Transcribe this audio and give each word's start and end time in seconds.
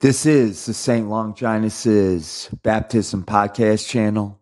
This 0.00 0.24
is 0.24 0.64
the 0.64 0.72
St. 0.72 1.06
Longinus's 1.10 2.48
Baptism 2.62 3.22
Podcast 3.22 3.86
channel. 3.86 4.40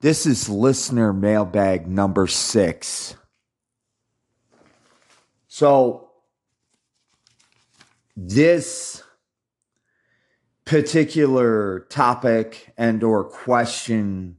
This 0.00 0.26
is 0.26 0.46
listener 0.46 1.14
mailbag 1.14 1.88
number 1.88 2.26
six. 2.26 3.16
So, 5.48 6.10
this 8.14 9.02
particular 10.70 11.80
topic 11.88 12.72
and 12.78 13.02
or 13.02 13.24
question 13.24 14.36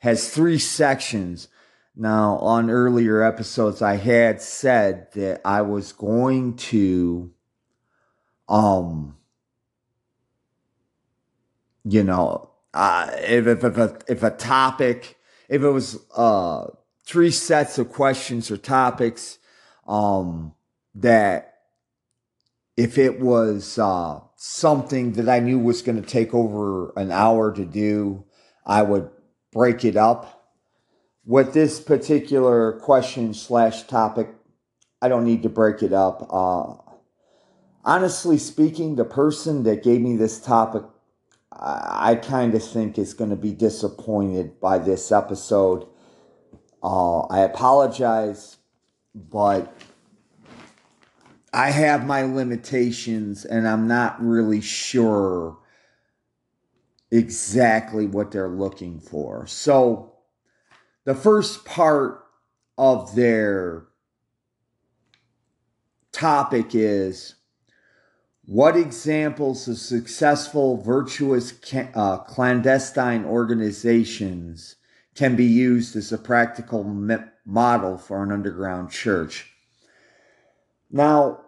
has 0.00 0.28
three 0.28 0.58
sections. 0.58 1.48
Now, 1.96 2.36
on 2.36 2.68
earlier 2.68 3.22
episodes, 3.22 3.80
I 3.80 3.96
had 3.96 4.42
said 4.42 5.10
that 5.14 5.40
I 5.42 5.62
was 5.62 5.92
going 5.92 6.56
to 6.56 7.32
um 8.46 9.16
you 11.86 12.02
know, 12.02 12.50
uh, 12.74 13.10
if, 13.20 13.46
if, 13.46 13.64
if, 13.64 13.76
a, 13.78 13.98
if 14.06 14.22
a 14.22 14.30
topic, 14.30 15.16
if 15.48 15.62
it 15.62 15.68
was 15.68 15.98
uh, 16.14 16.66
three 17.06 17.30
sets 17.30 17.78
of 17.78 17.90
questions 17.90 18.50
or 18.50 18.58
topics, 18.58 19.38
um, 19.86 20.54
that 20.94 21.54
if 22.76 22.98
it 22.98 23.20
was 23.20 23.78
uh, 23.78 24.20
something 24.46 25.12
that 25.12 25.26
I 25.26 25.40
knew 25.40 25.58
was 25.58 25.80
going 25.80 26.00
to 26.00 26.06
take 26.06 26.34
over 26.34 26.92
an 26.96 27.10
hour 27.10 27.50
to 27.50 27.64
do, 27.64 28.26
I 28.66 28.82
would 28.82 29.08
break 29.50 29.86
it 29.86 29.96
up. 29.96 30.52
With 31.24 31.54
this 31.54 31.80
particular 31.80 32.72
question 32.80 33.32
slash 33.32 33.84
topic, 33.84 34.28
I 35.00 35.08
don't 35.08 35.24
need 35.24 35.44
to 35.44 35.48
break 35.48 35.82
it 35.82 35.94
up. 35.94 36.28
Uh, 36.30 36.74
honestly 37.86 38.36
speaking, 38.36 38.96
the 38.96 39.06
person 39.06 39.62
that 39.62 39.82
gave 39.82 40.02
me 40.02 40.14
this 40.14 40.38
topic 40.38 40.82
I 41.50 42.16
kind 42.16 42.54
of 42.54 42.62
think 42.62 42.98
is 42.98 43.14
going 43.14 43.30
to 43.30 43.36
be 43.36 43.52
disappointed 43.52 44.60
by 44.60 44.76
this 44.76 45.10
episode. 45.10 45.86
Uh, 46.82 47.20
I 47.20 47.40
apologize, 47.40 48.56
but 49.14 49.72
I 51.54 51.70
have 51.70 52.04
my 52.04 52.22
limitations 52.22 53.44
and 53.44 53.68
I'm 53.68 53.86
not 53.86 54.20
really 54.20 54.60
sure 54.60 55.56
exactly 57.12 58.06
what 58.06 58.32
they're 58.32 58.48
looking 58.48 58.98
for. 58.98 59.46
So, 59.46 60.16
the 61.04 61.14
first 61.14 61.64
part 61.64 62.24
of 62.76 63.14
their 63.14 63.84
topic 66.10 66.74
is 66.74 67.36
what 68.46 68.76
examples 68.76 69.68
of 69.68 69.78
successful, 69.78 70.78
virtuous, 70.78 71.54
uh, 71.94 72.18
clandestine 72.18 73.24
organizations 73.24 74.74
can 75.14 75.36
be 75.36 75.46
used 75.46 75.94
as 75.94 76.10
a 76.10 76.18
practical 76.18 76.82
model 77.46 77.96
for 77.96 78.24
an 78.24 78.32
underground 78.32 78.90
church? 78.90 79.52
Now, 80.90 81.43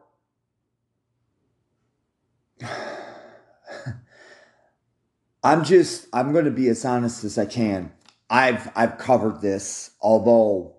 I'm 5.44 5.64
just 5.64 6.06
I'm 6.12 6.32
going 6.32 6.44
to 6.46 6.50
be 6.50 6.68
as 6.68 6.84
honest 6.84 7.24
as 7.24 7.38
I 7.38 7.46
can. 7.46 7.92
I've 8.28 8.70
I've 8.74 8.98
covered 8.98 9.40
this, 9.40 9.92
although 10.00 10.76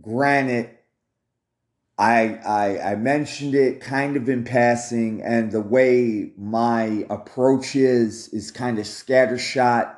granted 0.00 0.70
I, 1.98 2.40
I, 2.44 2.92
I 2.92 2.94
mentioned 2.96 3.54
it 3.54 3.80
kind 3.80 4.16
of 4.16 4.28
in 4.28 4.42
passing, 4.44 5.22
and 5.22 5.52
the 5.52 5.60
way 5.60 6.32
my 6.36 7.06
approach 7.10 7.76
is 7.76 8.28
is 8.28 8.50
kind 8.50 8.78
of 8.78 8.86
scattershot. 8.86 9.94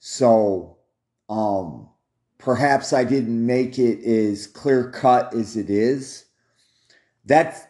So, 0.00 0.78
um, 1.30 1.88
perhaps 2.36 2.92
I 2.92 3.04
didn't 3.04 3.46
make 3.46 3.78
it 3.78 4.04
as 4.04 4.46
clear 4.46 4.90
cut 4.90 5.32
as 5.34 5.56
it 5.56 5.70
is. 5.70 6.26
That's 7.24 7.60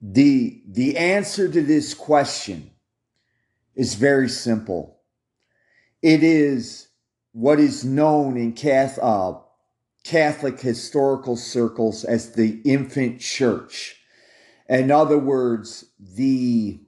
the 0.00 0.62
the 0.68 0.96
answer 0.96 1.48
to 1.48 1.62
this 1.62 1.94
question 1.94 2.70
is 3.74 3.94
very 3.94 4.28
simple. 4.28 5.00
It 6.02 6.22
is 6.22 6.88
what 7.32 7.60
is 7.60 7.84
known 7.84 8.36
in 8.36 8.52
Catholic. 8.52 9.04
Uh, 9.04 9.32
Catholic 10.04 10.60
historical 10.60 11.36
circles 11.36 12.04
as 12.04 12.32
the 12.32 12.60
infant 12.64 13.20
church. 13.20 13.96
In 14.68 14.90
other 14.90 15.18
words, 15.18 15.84
the 15.98 16.80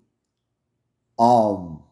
um 1.19 1.83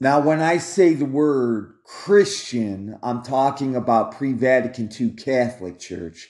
now 0.00 0.20
when 0.20 0.40
I 0.40 0.58
say 0.58 0.94
the 0.94 1.06
word 1.06 1.72
Christian, 1.84 2.98
I'm 3.02 3.22
talking 3.22 3.74
about 3.74 4.12
pre-Vatican 4.12 4.90
II 4.98 5.10
Catholic 5.10 5.78
Church 5.78 6.28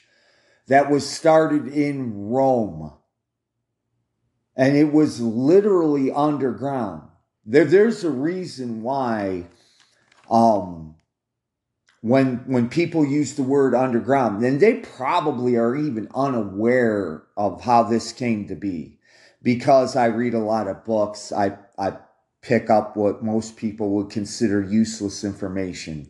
that 0.68 0.90
was 0.90 1.08
started 1.08 1.68
in 1.68 2.28
Rome. 2.28 2.92
And 4.56 4.76
it 4.76 4.92
was 4.92 5.20
literally 5.20 6.10
underground. 6.10 7.08
There, 7.44 7.64
there's 7.64 8.02
a 8.04 8.10
reason 8.10 8.82
why 8.82 9.44
um, 10.30 10.96
when 12.00 12.38
when 12.46 12.68
people 12.68 13.04
use 13.04 13.34
the 13.34 13.42
word 13.42 13.74
underground, 13.74 14.42
then 14.42 14.58
they 14.58 14.74
probably 14.74 15.56
are 15.56 15.76
even 15.76 16.08
unaware 16.14 17.24
of 17.36 17.62
how 17.62 17.82
this 17.82 18.12
came 18.12 18.48
to 18.48 18.54
be. 18.54 18.98
Because 19.42 19.94
I 19.94 20.06
read 20.06 20.34
a 20.34 20.40
lot 20.40 20.68
of 20.68 20.84
books, 20.84 21.32
I 21.32 21.58
I 21.78 21.98
pick 22.40 22.70
up 22.70 22.96
what 22.96 23.22
most 23.22 23.56
people 23.56 23.90
would 23.90 24.10
consider 24.10 24.62
useless 24.62 25.22
information. 25.22 26.08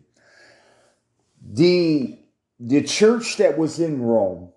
The 1.43 2.19
the 2.59 2.83
church 2.83 3.37
that 3.37 3.59
was 3.59 3.79
in 3.79 4.03
Rome 4.03 4.53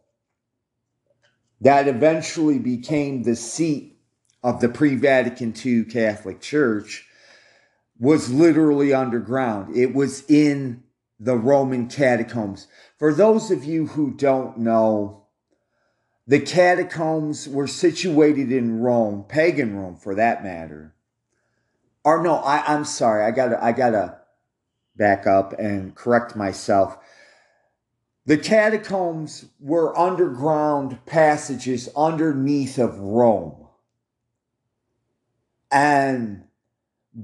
that 1.62 1.88
eventually 1.88 2.60
became 2.60 3.24
the 3.24 3.36
seat 3.36 3.98
of 4.44 4.62
the 4.62 4.70
pre-Vatican 4.70 5.54
II 5.66 5.84
Catholic 5.86 6.40
Church 6.40 7.06
was 8.00 8.32
literally 8.32 8.94
underground. 8.94 9.76
It 9.76 9.94
was 9.94 10.24
in 10.30 10.84
the 11.20 11.36
Roman 11.36 11.88
catacombs. 11.88 12.68
For 12.98 13.14
those 13.14 13.52
of 13.52 13.66
you 13.66 13.88
who 13.88 14.12
don't 14.12 14.58
know, 14.58 15.26
the 16.26 16.40
catacombs 16.40 17.50
were 17.50 17.68
situated 17.68 18.52
in 18.52 18.80
Rome, 18.80 19.26
pagan 19.28 19.76
Rome 19.76 19.98
for 19.98 20.16
that 20.16 20.44
matter. 20.44 20.94
Or 22.06 22.24
no, 22.24 22.36
I, 22.36 22.64
I'm 22.74 22.86
sorry, 22.86 23.26
I 23.26 23.32
gotta 23.32 23.62
I 23.62 23.74
gotta 23.74 24.20
back 24.96 25.28
up 25.28 25.54
and 25.60 25.94
correct 25.94 26.36
myself. 26.36 26.98
The 28.30 28.38
catacombs 28.38 29.46
were 29.60 29.98
underground 29.98 31.04
passages 31.08 31.90
underneath 31.98 32.78
of 32.78 33.00
Rome. 33.00 33.66
And 35.72 36.44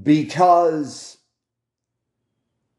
because 0.01 1.19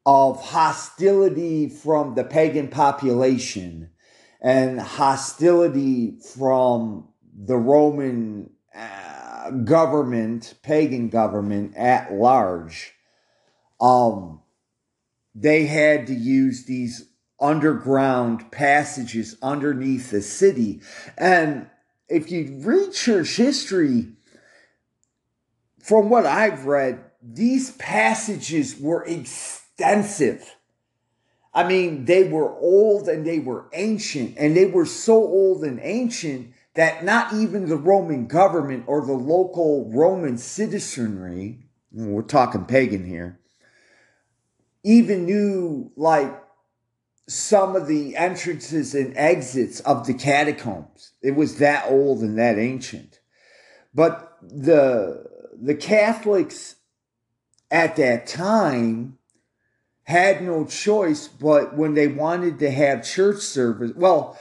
of 0.05 0.43
hostility 0.43 1.69
from 1.69 2.17
the 2.17 2.25
pagan 2.25 2.67
population 2.67 3.91
and 4.41 4.81
hostility 4.81 6.19
from 6.35 7.07
the 7.33 7.57
Roman 7.57 8.51
uh, 8.75 9.51
government, 9.51 10.55
pagan 10.65 11.11
government 11.11 11.77
at 11.77 12.13
large. 12.13 12.93
Um, 13.81 14.41
they 15.33 15.67
had 15.67 16.09
to 16.09 16.15
use 16.15 16.65
these 16.65 17.06
underground 17.41 18.51
passages 18.51 19.37
underneath 19.43 20.11
the 20.11 20.23
city. 20.23 20.81
And 21.17 21.69
if 22.09 22.31
you 22.31 22.61
read 22.61 22.93
church 22.93 23.37
history, 23.37 24.09
from 25.81 26.09
what 26.09 26.27
I've 26.27 26.67
read, 26.67 27.05
these 27.23 27.73
passages 27.73 28.79
were 28.81 29.05
extensive. 29.05 30.57
I 31.55 31.67
mean, 31.67 32.05
they 32.05 32.25
were 32.25 32.55
old 32.59 33.09
and 33.09 33.27
they 33.27 33.39
were 33.39 33.67
ancient, 33.73 34.37
and 34.37 34.57
they 34.57 34.67
were 34.67 34.85
so 34.85 35.15
old 35.15 35.65
and 35.65 35.81
ancient 35.83 36.53
that 36.75 37.05
not 37.05 37.33
even 37.33 37.67
the 37.67 37.77
Roman 37.77 38.27
government 38.27 38.85
or 38.87 39.05
the 39.05 39.13
local 39.13 39.91
Roman 39.91 40.37
citizenry, 40.37 41.67
we're 41.91 42.23
talking 42.23 42.67
pagan 42.67 43.07
here, 43.07 43.41
even 44.85 45.25
knew 45.25 45.91
like 45.97 46.46
some 47.29 47.75
of 47.75 47.87
the 47.87 48.17
entrances 48.17 48.95
and 48.95 49.17
exits 49.17 49.81
of 49.81 50.07
the 50.07 50.15
catacombs. 50.15 51.13
It 51.23 51.35
was 51.35 51.59
that 51.59 51.91
old 51.91 52.21
and 52.21 52.39
that 52.39 52.59
ancient. 52.59 53.21
But 53.95 54.37
the 54.43 55.27
the 55.61 55.75
Catholics 55.75 56.77
at 57.71 57.97
that 57.97 58.27
time 58.27 59.19
had 60.05 60.43
no 60.43 60.65
choice 60.65 61.27
but 61.27 61.77
when 61.77 61.95
they 61.95 62.07
wanted 62.07 62.59
to 62.61 62.71
have 62.71 63.05
church 63.05 63.41
service. 63.41 63.93
Well, 63.97 64.39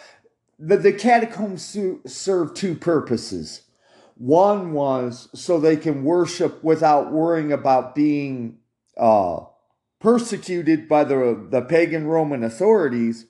the, 0.59 0.77
the 0.77 0.93
catacombs 0.93 1.77
served 2.05 2.55
two 2.55 2.75
purposes. 2.75 3.63
One 4.17 4.73
was 4.73 5.27
so 5.33 5.59
they 5.59 5.75
can 5.75 6.03
worship 6.03 6.63
without 6.63 7.11
worrying 7.11 7.51
about 7.51 7.95
being 7.95 8.59
uh, 8.95 9.41
persecuted 10.05 10.87
by 10.87 11.03
the, 11.03 11.47
the 11.49 11.63
pagan 11.63 12.05
Roman 12.05 12.43
authorities, 12.43 13.25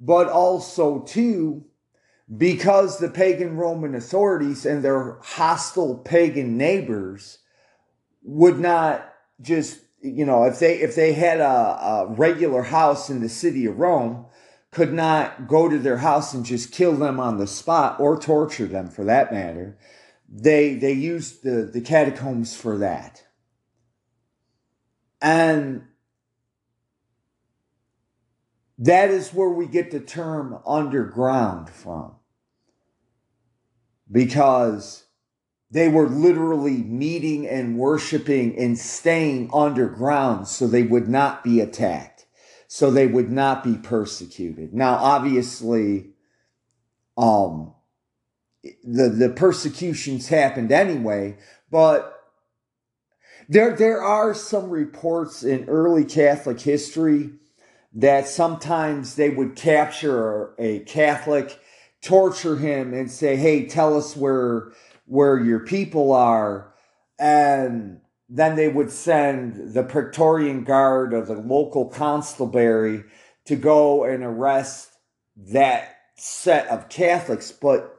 but 0.00 0.26
also, 0.26 1.02
too, 1.02 1.66
because 2.36 2.98
the 2.98 3.08
pagan 3.08 3.56
Roman 3.56 3.94
authorities 3.94 4.66
and 4.66 4.82
their 4.82 5.20
hostile 5.22 5.98
pagan 5.98 6.56
neighbors 6.56 7.38
would 8.24 8.58
not 8.58 9.08
just, 9.40 9.78
you 10.02 10.26
know, 10.26 10.42
if 10.42 10.58
they 10.58 10.80
if 10.80 10.96
they 10.96 11.12
had 11.12 11.38
a, 11.38 11.44
a 11.44 12.06
regular 12.08 12.64
house 12.64 13.08
in 13.08 13.20
the 13.20 13.28
city 13.28 13.64
of 13.66 13.78
Rome, 13.78 14.26
could 14.72 14.92
not 14.92 15.46
go 15.46 15.68
to 15.68 15.78
their 15.78 15.98
house 15.98 16.34
and 16.34 16.44
just 16.44 16.72
kill 16.72 16.96
them 16.96 17.20
on 17.20 17.38
the 17.38 17.46
spot 17.46 18.00
or 18.00 18.18
torture 18.18 18.66
them 18.66 18.88
for 18.88 19.04
that 19.04 19.32
matter. 19.32 19.78
They 20.28 20.74
they 20.74 20.92
used 20.92 21.44
the, 21.44 21.70
the 21.72 21.80
catacombs 21.80 22.56
for 22.56 22.78
that. 22.78 23.22
And 25.22 25.84
that 28.80 29.10
is 29.10 29.34
where 29.34 29.50
we 29.50 29.66
get 29.66 29.90
the 29.90 30.00
term 30.00 30.58
underground 30.66 31.68
from. 31.68 32.14
Because 34.10 35.04
they 35.70 35.88
were 35.88 36.08
literally 36.08 36.78
meeting 36.78 37.46
and 37.46 37.76
worshiping 37.76 38.58
and 38.58 38.78
staying 38.78 39.50
underground 39.52 40.48
so 40.48 40.66
they 40.66 40.82
would 40.82 41.08
not 41.08 41.44
be 41.44 41.60
attacked, 41.60 42.26
so 42.66 42.90
they 42.90 43.06
would 43.06 43.30
not 43.30 43.62
be 43.62 43.76
persecuted. 43.76 44.72
Now, 44.72 44.94
obviously, 44.94 46.14
um, 47.18 47.74
the, 48.82 49.10
the 49.10 49.28
persecutions 49.28 50.28
happened 50.28 50.72
anyway, 50.72 51.36
but 51.70 52.16
there, 53.46 53.76
there 53.76 54.00
are 54.00 54.32
some 54.32 54.70
reports 54.70 55.44
in 55.44 55.68
early 55.68 56.04
Catholic 56.06 56.60
history 56.60 57.30
that 57.92 58.28
sometimes 58.28 59.16
they 59.16 59.30
would 59.30 59.56
capture 59.56 60.54
a 60.58 60.80
Catholic, 60.80 61.58
torture 62.02 62.56
him, 62.56 62.94
and 62.94 63.10
say, 63.10 63.36
"Hey, 63.36 63.66
tell 63.66 63.96
us 63.96 64.16
where 64.16 64.72
where 65.06 65.38
your 65.38 65.60
people 65.60 66.12
are," 66.12 66.72
and 67.18 68.00
then 68.28 68.54
they 68.54 68.68
would 68.68 68.92
send 68.92 69.74
the 69.74 69.82
Praetorian 69.82 70.62
Guard 70.62 71.12
or 71.12 71.22
the 71.22 71.34
local 71.34 71.86
constabulary 71.86 73.04
to 73.44 73.56
go 73.56 74.04
and 74.04 74.22
arrest 74.22 74.92
that 75.36 75.96
set 76.16 76.68
of 76.68 76.88
Catholics. 76.88 77.50
But 77.50 77.96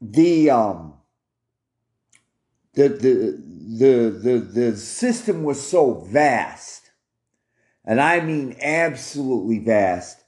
the 0.00 0.50
um 0.50 0.94
the 2.74 2.88
the 2.88 3.42
the 3.78 4.10
the, 4.10 4.38
the 4.38 4.76
system 4.76 5.42
was 5.42 5.66
so 5.66 5.94
vast 5.94 6.77
and 7.88 8.02
I 8.02 8.20
mean 8.20 8.54
absolutely 8.60 9.58
vast, 9.58 10.22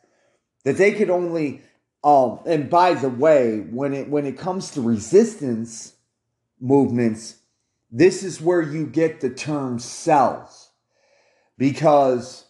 that 0.64 0.78
they 0.78 0.92
could 0.92 1.10
only 1.10 1.62
um 2.02 2.40
and 2.46 2.70
by 2.70 2.94
the 2.94 3.10
way, 3.10 3.58
when 3.58 3.92
it 3.92 4.08
when 4.08 4.24
it 4.24 4.38
comes 4.38 4.70
to 4.72 4.80
resistance 4.80 5.94
movements, 6.58 7.36
this 7.90 8.22
is 8.22 8.40
where 8.40 8.62
you 8.62 8.86
get 8.86 9.20
the 9.20 9.30
term 9.30 9.78
cells. 9.78 10.70
Because 11.58 12.46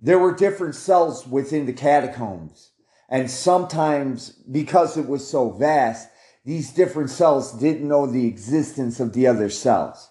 there 0.00 0.18
were 0.18 0.34
different 0.34 0.74
cells 0.74 1.26
within 1.26 1.66
the 1.66 1.72
catacombs. 1.74 2.70
And 3.10 3.30
sometimes, 3.30 4.30
because 4.30 4.96
it 4.96 5.06
was 5.06 5.28
so 5.28 5.50
vast, 5.50 6.08
these 6.46 6.72
different 6.72 7.10
cells 7.10 7.52
didn't 7.52 7.86
know 7.86 8.06
the 8.06 8.26
existence 8.26 9.00
of 9.00 9.12
the 9.12 9.26
other 9.26 9.50
cells. 9.50 10.08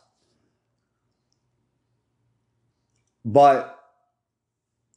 But 3.26 3.75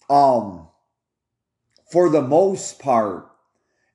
um, 0.08 0.68
for 1.90 2.08
the 2.08 2.22
most 2.22 2.78
part, 2.78 3.30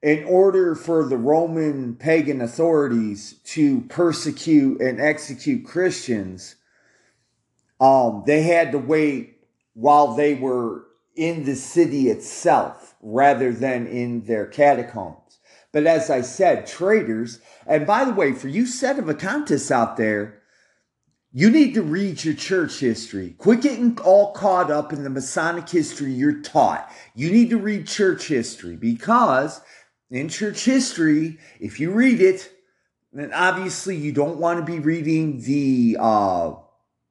in 0.01 0.23
order 0.25 0.75
for 0.75 1.07
the 1.07 1.17
Roman 1.17 1.95
pagan 1.95 2.41
authorities 2.41 3.35
to 3.45 3.81
persecute 3.81 4.81
and 4.81 4.99
execute 4.99 5.65
Christians, 5.65 6.55
um, 7.79 8.23
they 8.25 8.43
had 8.43 8.71
to 8.73 8.77
wait 8.77 9.39
while 9.73 10.13
they 10.13 10.35
were 10.35 10.85
in 11.15 11.45
the 11.45 11.55
city 11.55 12.09
itself 12.09 12.95
rather 13.01 13.51
than 13.51 13.87
in 13.87 14.25
their 14.25 14.45
catacombs. 14.45 15.39
But 15.71 15.87
as 15.87 16.09
I 16.09 16.21
said, 16.21 16.67
traitors, 16.67 17.39
and 17.65 17.87
by 17.87 18.05
the 18.05 18.13
way, 18.13 18.33
for 18.33 18.47
you 18.47 18.65
set 18.65 18.99
of 18.99 19.05
sedevacantists 19.05 19.71
out 19.71 19.97
there, 19.97 20.42
you 21.35 21.49
need 21.49 21.73
to 21.73 21.81
read 21.81 22.23
your 22.23 22.35
church 22.35 22.79
history. 22.79 23.33
Quit 23.39 23.61
getting 23.61 23.99
all 24.01 24.33
caught 24.33 24.69
up 24.69 24.93
in 24.93 25.03
the 25.03 25.09
Masonic 25.09 25.67
history 25.67 26.13
you're 26.13 26.41
taught. 26.41 26.91
You 27.15 27.31
need 27.31 27.49
to 27.49 27.57
read 27.57 27.87
church 27.87 28.27
history 28.27 28.75
because 28.75 29.59
in 30.11 30.29
church 30.29 30.63
history, 30.63 31.39
if 31.59 31.79
you 31.79 31.89
read 31.89 32.21
it, 32.21 32.51
then 33.11 33.33
obviously 33.33 33.95
you 33.95 34.11
don't 34.11 34.37
want 34.37 34.59
to 34.59 34.71
be 34.71 34.79
reading 34.79 35.41
the 35.41 35.97
uh, 35.99 36.53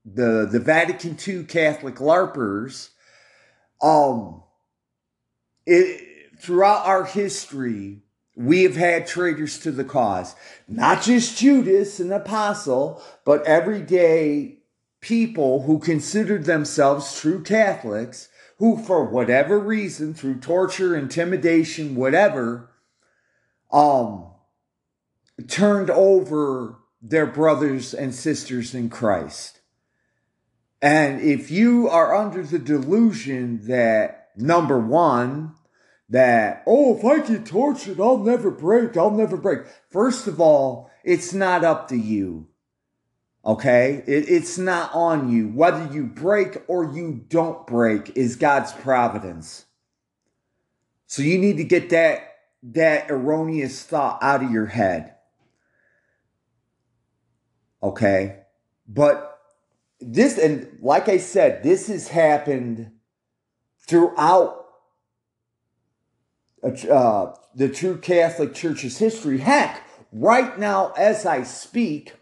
the 0.04 0.46
the 0.50 0.60
Vatican 0.60 1.19
II 1.26 1.44
Catholic 1.44 1.96
LARPers. 1.96 2.90
Um, 3.82 4.44
it 5.66 6.38
throughout 6.38 6.86
our 6.86 7.04
history, 7.04 8.02
we 8.34 8.62
have 8.62 8.76
had 8.76 9.06
traitors 9.06 9.58
to 9.61 9.70
the 9.70 9.84
cause. 9.84 10.34
Not 10.67 11.02
just 11.02 11.38
Judas, 11.38 12.00
an 12.00 12.12
apostle, 12.12 13.02
but 13.25 13.44
everyday 13.46 14.58
people 15.00 15.62
who 15.62 15.79
considered 15.79 16.44
themselves 16.44 17.20
true 17.20 17.43
Catholics, 17.43 18.29
who, 18.58 18.82
for 18.82 19.05
whatever 19.05 19.58
reason, 19.58 20.14
through 20.14 20.38
torture, 20.38 20.96
intimidation, 20.96 21.94
whatever, 21.94 22.70
um, 23.72 24.31
turned 25.48 25.91
over 25.91 26.79
their 27.03 27.27
brothers 27.27 27.93
and 27.93 28.15
sisters 28.15 28.74
in 28.74 28.89
Christ. 28.89 29.60
And 30.81 31.20
if 31.20 31.51
you 31.51 31.89
are 31.89 32.15
under 32.15 32.43
the 32.43 32.58
delusion 32.58 33.67
that, 33.67 34.31
number 34.36 34.79
one, 34.79 35.55
that, 36.12 36.62
oh, 36.66 36.96
if 36.96 37.04
I 37.04 37.26
get 37.26 37.46
tortured, 37.46 37.98
I'll 37.98 38.19
never 38.19 38.50
break, 38.50 38.98
I'll 38.98 39.10
never 39.10 39.38
break. 39.38 39.60
First 39.90 40.26
of 40.26 40.40
all, 40.40 40.90
it's 41.04 41.32
not 41.32 41.64
up 41.64 41.88
to 41.88 41.96
you. 41.96 42.48
Okay? 43.46 44.04
It, 44.06 44.28
it's 44.28 44.58
not 44.58 44.94
on 44.94 45.32
you. 45.32 45.48
Whether 45.48 45.92
you 45.92 46.04
break 46.04 46.58
or 46.69 46.92
you 46.92 47.24
don't 47.28 47.66
break 47.66 48.14
is 48.14 48.36
God's 48.36 48.72
providence. 48.72 49.64
So 51.06 51.22
you 51.22 51.38
need 51.38 51.56
to 51.56 51.64
get 51.64 51.88
that, 51.90 52.34
that 52.62 53.10
erroneous 53.10 53.82
thought 53.82 54.22
out 54.22 54.44
of 54.44 54.50
your 54.50 54.66
head. 54.66 55.14
Okay? 57.82 58.40
But 58.86 59.40
this, 59.98 60.36
and 60.36 60.78
like 60.82 61.08
I 61.08 61.16
said, 61.16 61.62
this 61.62 61.86
has 61.86 62.08
happened 62.08 62.92
throughout 63.86 64.61
uh, 66.62 67.34
the 67.54 67.69
true 67.69 67.98
Catholic 67.98 68.54
Church's 68.54 68.98
history. 68.98 69.38
Heck, 69.38 69.82
right 70.12 70.58
now, 70.58 70.92
as 70.96 71.26
I 71.26 71.42
speak, 71.42 72.14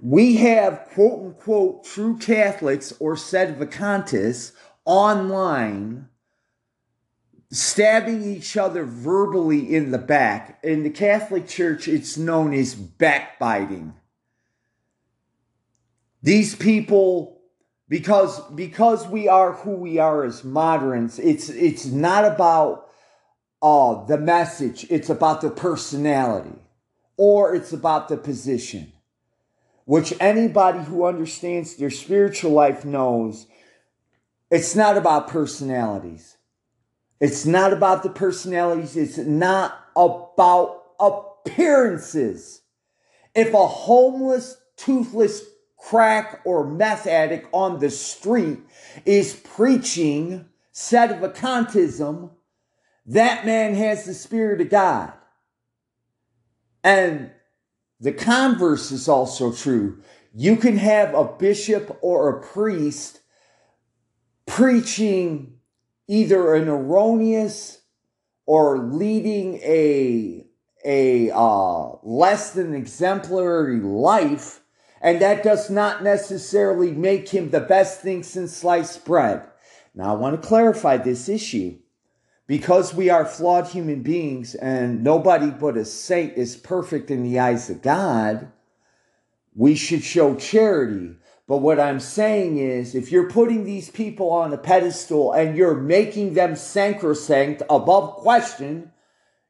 we 0.00 0.36
have 0.36 0.88
quote 0.92 1.26
unquote 1.26 1.84
true 1.84 2.18
Catholics 2.18 2.92
or 3.00 3.14
sedevacantists 3.14 4.52
online 4.84 6.08
stabbing 7.50 8.24
each 8.24 8.56
other 8.56 8.84
verbally 8.84 9.74
in 9.74 9.90
the 9.90 9.98
back. 9.98 10.58
In 10.62 10.82
the 10.82 10.90
Catholic 10.90 11.48
Church, 11.48 11.88
it's 11.88 12.16
known 12.16 12.52
as 12.52 12.74
backbiting. 12.74 13.94
These 16.22 16.54
people 16.56 17.37
because 17.88 18.40
because 18.54 19.06
we 19.08 19.28
are 19.28 19.52
who 19.52 19.72
we 19.72 19.98
are 19.98 20.24
as 20.24 20.44
moderates 20.44 21.18
it's 21.18 21.48
it's 21.48 21.86
not 21.86 22.24
about 22.24 22.88
uh 23.62 24.04
the 24.06 24.18
message 24.18 24.86
it's 24.90 25.10
about 25.10 25.40
the 25.40 25.50
personality 25.50 26.58
or 27.16 27.54
it's 27.54 27.72
about 27.72 28.08
the 28.08 28.16
position 28.16 28.92
which 29.84 30.12
anybody 30.20 30.80
who 30.80 31.04
understands 31.04 31.76
their 31.76 31.90
spiritual 31.90 32.52
life 32.52 32.84
knows 32.84 33.46
It's 34.50 34.74
not 34.74 34.96
about 34.96 35.28
personalities. 35.28 36.36
It's 37.20 37.44
not 37.44 37.72
about 37.72 38.02
the 38.02 38.10
personalities. 38.10 38.96
It's 38.96 39.18
not 39.18 39.78
about 39.96 40.84
appearances. 41.00 42.62
If 43.34 43.52
a 43.52 43.66
homeless, 43.66 44.56
toothless 44.76 45.42
crack 45.78 46.40
or 46.44 46.66
meth 46.66 47.06
addict 47.06 47.48
on 47.52 47.78
the 47.78 47.90
street 47.90 48.58
is 49.04 49.34
preaching 49.34 50.46
sedevacantism, 50.72 52.30
that 53.06 53.46
man 53.46 53.74
has 53.74 54.04
the 54.04 54.14
Spirit 54.14 54.60
of 54.60 54.70
God. 54.70 55.12
And 56.84 57.30
the 58.00 58.12
converse 58.12 58.92
is 58.92 59.08
also 59.08 59.52
true. 59.52 60.02
You 60.34 60.56
can 60.56 60.76
have 60.76 61.14
a 61.14 61.24
bishop 61.24 61.98
or 62.00 62.28
a 62.28 62.40
priest 62.40 63.20
preaching 64.46 65.58
either 66.06 66.54
an 66.54 66.68
erroneous 66.68 67.82
or 68.46 68.78
leading 68.78 69.56
a 69.56 70.44
a 70.84 71.30
uh, 71.34 71.96
less 72.02 72.52
than 72.52 72.74
exemplary 72.74 73.80
life, 73.80 74.60
and 75.00 75.20
that 75.20 75.42
does 75.42 75.70
not 75.70 76.02
necessarily 76.02 76.92
make 76.92 77.28
him 77.28 77.50
the 77.50 77.60
best 77.60 78.00
thing 78.00 78.22
since 78.22 78.56
sliced 78.56 79.04
bread. 79.04 79.42
Now, 79.94 80.14
I 80.14 80.18
want 80.18 80.40
to 80.40 80.48
clarify 80.48 80.96
this 80.96 81.28
issue. 81.28 81.78
Because 82.46 82.94
we 82.94 83.10
are 83.10 83.26
flawed 83.26 83.68
human 83.68 84.02
beings 84.02 84.54
and 84.54 85.04
nobody 85.04 85.50
but 85.50 85.76
a 85.76 85.84
saint 85.84 86.38
is 86.38 86.56
perfect 86.56 87.10
in 87.10 87.22
the 87.22 87.38
eyes 87.38 87.68
of 87.68 87.82
God, 87.82 88.50
we 89.54 89.74
should 89.74 90.02
show 90.02 90.34
charity. 90.34 91.16
But 91.46 91.58
what 91.58 91.78
I'm 91.78 92.00
saying 92.00 92.56
is, 92.58 92.94
if 92.94 93.12
you're 93.12 93.28
putting 93.28 93.64
these 93.64 93.90
people 93.90 94.30
on 94.30 94.54
a 94.54 94.58
pedestal 94.58 95.32
and 95.32 95.58
you're 95.58 95.74
making 95.74 96.34
them 96.34 96.56
sacrosanct 96.56 97.62
above 97.68 98.14
question, 98.14 98.92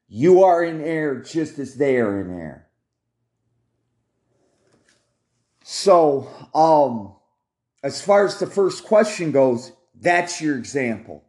you 0.09 0.43
are 0.43 0.61
in 0.61 0.81
error 0.81 1.21
just 1.21 1.57
as 1.57 1.75
they 1.75 1.97
are 1.97 2.19
in 2.19 2.31
error. 2.31 2.68
So, 5.71 6.27
um, 6.55 7.13
as 7.83 8.01
far 8.01 8.25
as 8.25 8.39
the 8.39 8.47
first 8.47 8.85
question 8.85 9.31
goes, 9.31 9.71
that's 9.93 10.41
your 10.41 10.57
example. 10.57 11.23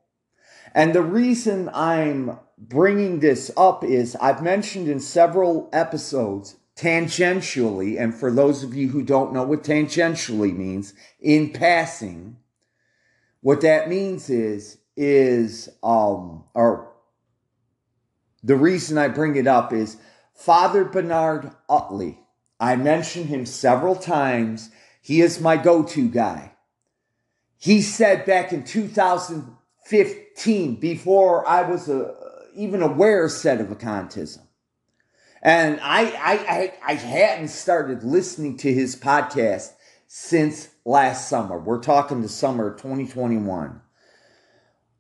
And 0.74 0.94
the 0.94 1.02
reason 1.02 1.68
I'm 1.74 2.38
bringing 2.56 3.20
this 3.20 3.50
up 3.54 3.84
is 3.84 4.16
I've 4.16 4.42
mentioned 4.42 4.88
in 4.88 4.98
several 4.98 5.68
episodes 5.74 6.56
tangentially, 6.74 8.00
and 8.00 8.14
for 8.14 8.32
those 8.32 8.64
of 8.64 8.74
you 8.74 8.88
who 8.88 9.02
don't 9.02 9.34
know 9.34 9.42
what 9.42 9.62
tangentially 9.62 10.56
means, 10.56 10.94
in 11.20 11.52
passing, 11.52 12.38
what 13.42 13.60
that 13.60 13.90
means 13.90 14.30
is, 14.30 14.78
is, 14.96 15.68
um, 15.82 16.44
or 16.54 16.90
the 18.42 18.56
reason 18.56 18.96
I 18.96 19.08
bring 19.08 19.36
it 19.36 19.46
up 19.46 19.74
is 19.74 19.98
Father 20.32 20.86
Bernard 20.86 21.50
Utley. 21.68 22.20
I 22.60 22.76
mentioned 22.76 23.26
him 23.26 23.44
several 23.46 23.96
times. 23.96 24.70
He 25.00 25.22
is 25.22 25.40
my 25.40 25.56
go 25.56 25.82
to 25.82 26.08
guy. 26.08 26.52
He 27.56 27.80
said 27.80 28.26
back 28.26 28.52
in 28.52 28.64
2015, 28.64 30.74
before 30.76 31.48
I 31.48 31.62
was 31.62 31.88
a, 31.88 32.08
uh, 32.08 32.14
even 32.54 32.82
aware 32.82 33.24
of 33.24 33.30
sedevacantism, 33.30 34.42
and 35.42 35.80
I, 35.82 36.02
I, 36.02 36.32
I, 36.32 36.74
I 36.86 36.92
hadn't 36.94 37.48
started 37.48 38.04
listening 38.04 38.58
to 38.58 38.70
his 38.72 38.94
podcast 38.94 39.72
since 40.06 40.68
last 40.84 41.28
summer. 41.28 41.58
We're 41.58 41.80
talking 41.80 42.20
the 42.20 42.28
summer 42.28 42.72
2021. 42.74 43.80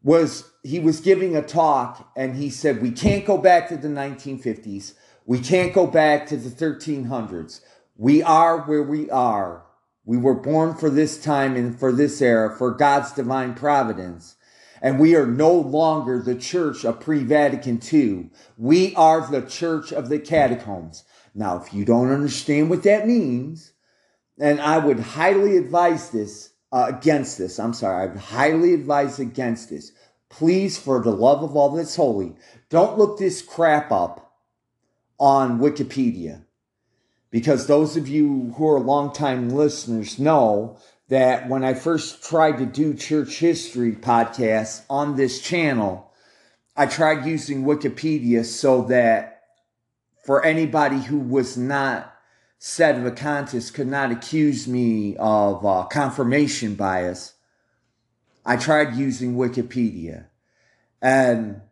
Was 0.02 0.50
he 0.62 0.80
was 0.80 1.00
giving 1.00 1.36
a 1.36 1.42
talk 1.42 2.10
and 2.16 2.36
he 2.36 2.48
said, 2.48 2.80
We 2.80 2.90
can't 2.90 3.26
go 3.26 3.36
back 3.36 3.68
to 3.68 3.76
the 3.76 3.88
1950s. 3.88 4.94
We 5.30 5.38
can't 5.38 5.72
go 5.72 5.86
back 5.86 6.26
to 6.26 6.36
the 6.36 6.50
1300s. 6.50 7.60
We 7.96 8.20
are 8.20 8.62
where 8.62 8.82
we 8.82 9.08
are 9.10 9.64
we 10.10 10.16
were 10.16 10.34
born 10.34 10.74
for 10.74 10.90
this 10.90 11.22
time 11.22 11.54
and 11.54 11.78
for 11.78 11.92
this 11.92 12.20
era, 12.20 12.52
for 12.58 12.72
God's 12.72 13.12
divine 13.12 13.54
providence. 13.54 14.34
And 14.82 14.98
we 14.98 15.14
are 15.14 15.26
no 15.26 15.52
longer 15.52 16.18
the 16.18 16.34
church 16.34 16.84
of 16.84 16.98
pre 16.98 17.22
Vatican 17.22 17.80
II. 17.92 18.30
We 18.58 18.92
are 18.96 19.30
the 19.30 19.42
church 19.42 19.92
of 19.92 20.08
the 20.08 20.18
catacombs. 20.18 21.04
Now, 21.32 21.62
if 21.62 21.72
you 21.72 21.84
don't 21.84 22.10
understand 22.10 22.70
what 22.70 22.82
that 22.82 23.06
means, 23.06 23.72
and 24.36 24.60
I 24.60 24.78
would 24.78 24.98
highly 24.98 25.56
advise 25.56 26.10
this 26.10 26.54
uh, 26.72 26.86
against 26.88 27.38
this, 27.38 27.60
I'm 27.60 27.72
sorry, 27.72 28.02
I 28.02 28.06
would 28.06 28.20
highly 28.20 28.74
advise 28.74 29.20
against 29.20 29.70
this. 29.70 29.92
Please, 30.28 30.76
for 30.76 31.00
the 31.00 31.12
love 31.12 31.44
of 31.44 31.54
all 31.54 31.70
that's 31.70 31.94
holy, 31.94 32.34
don't 32.68 32.98
look 32.98 33.16
this 33.16 33.42
crap 33.42 33.92
up 33.92 34.29
on 35.20 35.60
Wikipedia 35.60 36.42
because 37.30 37.66
those 37.66 37.96
of 37.96 38.08
you 38.08 38.52
who 38.56 38.68
are 38.68 38.80
longtime 38.80 39.50
listeners 39.50 40.18
know 40.18 40.78
that 41.08 41.48
when 41.48 41.62
I 41.62 41.74
first 41.74 42.24
tried 42.24 42.58
to 42.58 42.66
do 42.66 42.94
church 42.94 43.38
history 43.38 43.92
podcasts 43.92 44.82
on 44.88 45.16
this 45.16 45.40
channel, 45.40 46.10
I 46.76 46.86
tried 46.86 47.26
using 47.26 47.64
Wikipedia 47.64 48.44
so 48.44 48.82
that 48.82 49.42
for 50.24 50.44
anybody 50.44 51.00
who 51.00 51.18
was 51.18 51.56
not 51.56 52.14
sedevacantist 52.60 53.74
could 53.74 53.86
not 53.86 54.12
accuse 54.12 54.68
me 54.68 55.16
of 55.18 55.64
uh, 55.64 55.84
confirmation 55.84 56.74
bias. 56.74 57.34
I 58.44 58.56
tried 58.56 58.94
using 58.96 59.34
Wikipedia. 59.34 60.26
And, 61.00 61.62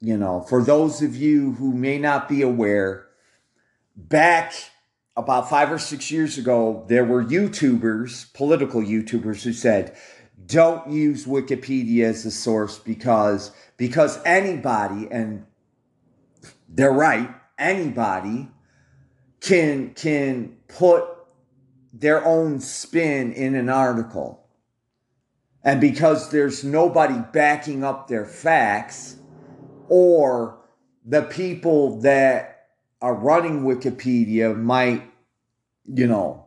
you 0.00 0.16
know, 0.16 0.40
for 0.42 0.62
those 0.62 1.02
of 1.02 1.14
you 1.14 1.52
who 1.52 1.72
may 1.72 1.98
not 1.98 2.28
be 2.28 2.42
aware, 2.42 3.06
back 3.96 4.54
about 5.16 5.50
five 5.50 5.70
or 5.70 5.78
six 5.78 6.10
years 6.10 6.38
ago, 6.38 6.84
there 6.88 7.04
were 7.04 7.22
YouTubers, 7.22 8.32
political 8.32 8.80
YouTubers, 8.80 9.42
who 9.42 9.52
said, 9.52 9.94
don't 10.46 10.90
use 10.90 11.26
Wikipedia 11.26 12.04
as 12.04 12.24
a 12.24 12.30
source 12.30 12.78
because 12.78 13.52
because 13.76 14.18
anybody, 14.24 15.06
and 15.10 15.46
they're 16.68 16.92
right, 16.92 17.32
anybody 17.58 18.48
can 19.40 19.92
can 19.94 20.56
put 20.68 21.04
their 21.92 22.24
own 22.24 22.60
spin 22.60 23.32
in 23.32 23.54
an 23.54 23.68
article. 23.68 24.46
And 25.62 25.80
because 25.80 26.30
there's 26.30 26.64
nobody 26.64 27.22
backing 27.32 27.84
up 27.84 28.08
their 28.08 28.24
facts, 28.24 29.16
or 29.90 30.56
the 31.04 31.22
people 31.22 32.00
that 32.00 32.68
are 33.02 33.14
running 33.14 33.64
Wikipedia 33.64 34.56
might, 34.56 35.02
you 35.92 36.06
know, 36.06 36.46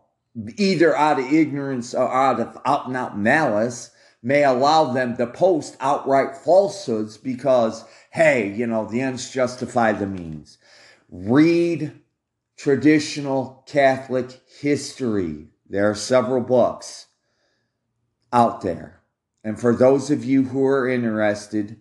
either 0.58 0.96
out 0.96 1.20
of 1.20 1.32
ignorance 1.32 1.94
or 1.94 2.12
out 2.12 2.40
of 2.40 2.58
out 2.66 2.88
and 2.88 2.96
out 2.96 3.20
malice, 3.20 3.92
may 4.24 4.44
allow 4.44 4.94
them 4.94 5.18
to 5.18 5.28
post 5.28 5.76
outright 5.82 6.38
falsehoods 6.38 7.18
because, 7.18 7.84
hey, 8.12 8.52
you 8.54 8.66
know, 8.66 8.86
the 8.86 9.02
ends 9.02 9.30
justify 9.30 9.92
the 9.92 10.08
means. 10.08 10.58
Read 11.10 11.92
traditional 12.56 13.64
Catholic 13.68 14.40
history. 14.62 15.50
There 15.70 15.90
are 15.90 15.96
several 15.96 16.42
books 16.42 17.08
out 18.32 18.62
there. 18.62 19.02
And 19.44 19.60
for 19.60 19.76
those 19.76 20.10
of 20.10 20.24
you 20.24 20.44
who 20.44 20.66
are 20.66 20.88
interested, 20.88 21.78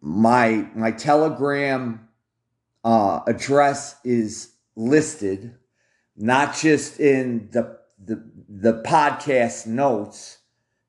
my 0.00 0.68
my 0.74 0.90
telegram 0.90 2.08
uh, 2.84 3.20
address 3.26 3.96
is 4.04 4.52
listed, 4.76 5.54
not 6.16 6.56
just 6.56 7.00
in 7.00 7.48
the, 7.50 7.78
the, 8.02 8.24
the 8.48 8.82
podcast 8.82 9.66
notes, 9.66 10.38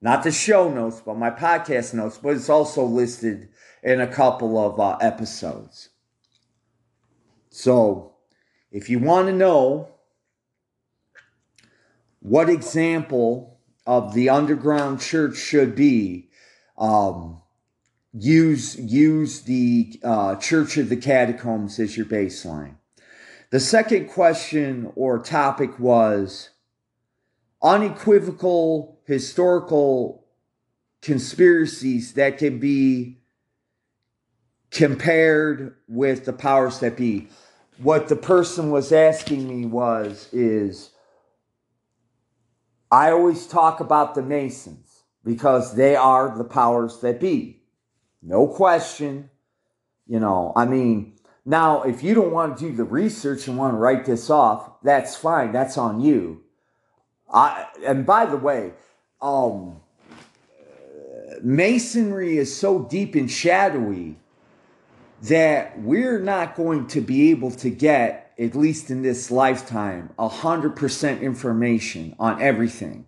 not 0.02 0.24
the 0.24 0.32
show 0.32 0.72
notes, 0.72 1.02
but 1.06 1.18
my 1.18 1.30
podcast 1.30 1.94
notes, 1.94 2.18
but 2.18 2.36
it's 2.36 2.50
also 2.50 2.84
listed 2.86 3.50
in 3.84 4.00
a 4.00 4.08
couple 4.08 4.58
of 4.58 4.80
uh, 4.80 4.98
episodes. 5.02 5.90
So, 7.50 8.14
if 8.72 8.90
you 8.90 9.00
want 9.00 9.28
to 9.28 9.34
know 9.34 9.90
what 12.20 12.50
example 12.50 13.60
of 13.88 14.14
the 14.14 14.30
underground 14.30 15.02
church 15.02 15.36
should 15.36 15.76
be, 15.76 16.30
um, 16.78 17.42
use 18.14 18.78
use 18.78 19.42
the 19.42 20.00
uh, 20.04 20.36
Church 20.36 20.78
of 20.78 20.90
the 20.90 20.98
Catacombs 20.98 21.80
as 21.80 21.96
your 21.96 22.06
baseline. 22.06 22.76
The 23.52 23.60
second 23.60 24.10
question 24.10 24.92
or 24.96 25.20
topic 25.20 25.80
was 25.80 26.50
unequivocal 27.62 29.00
historical 29.06 30.26
conspiracies 31.02 32.14
that 32.14 32.38
can 32.38 32.60
be 32.60 33.20
compared 34.72 35.76
with 35.88 36.26
the 36.26 36.34
powers 36.34 36.80
that 36.80 36.96
be. 36.96 37.28
What 37.78 38.08
the 38.08 38.16
person 38.16 38.70
was 38.72 38.92
asking 38.92 39.48
me 39.48 39.66
was 39.66 40.30
is 40.32 40.92
I 42.92 43.12
always 43.12 43.48
talk 43.48 43.80
about 43.80 44.16
the 44.16 44.22
Masons 44.22 45.04
because 45.24 45.76
they 45.76 45.96
are 45.96 46.36
the 46.38 46.44
powers 46.44 47.00
that 47.02 47.20
be. 47.20 47.59
No 48.22 48.48
question. 48.48 49.30
You 50.08 50.20
know, 50.20 50.54
I 50.56 50.66
mean, 50.66 51.16
now 51.46 51.84
if 51.84 52.04
you 52.04 52.14
don't 52.14 52.32
want 52.32 52.58
to 52.58 52.70
do 52.70 52.76
the 52.76 52.84
research 52.84 53.48
and 53.48 53.58
want 53.58 53.74
to 53.74 53.78
write 53.78 54.06
this 54.06 54.30
off, 54.30 54.82
that's 54.84 55.16
fine. 55.16 55.52
That's 55.52 55.78
on 55.78 56.02
you. 56.02 56.44
I, 57.32 57.68
and 57.86 58.06
by 58.06 58.26
the 58.26 58.38
way, 58.38 58.74
um, 59.22 59.82
masonry 61.42 62.38
is 62.38 62.56
so 62.56 62.80
deep 62.80 63.16
and 63.16 63.30
shadowy 63.30 64.18
that 65.24 65.80
we're 65.82 66.20
not 66.20 66.56
going 66.56 66.88
to 66.88 67.02
be 67.02 67.32
able 67.32 67.52
to 67.52 67.70
get, 67.70 68.34
at 68.40 68.56
least 68.56 68.90
in 68.90 69.02
this 69.02 69.30
lifetime, 69.30 70.10
100% 70.18 71.22
information 71.22 72.16
on 72.20 72.42
everything. 72.42 73.06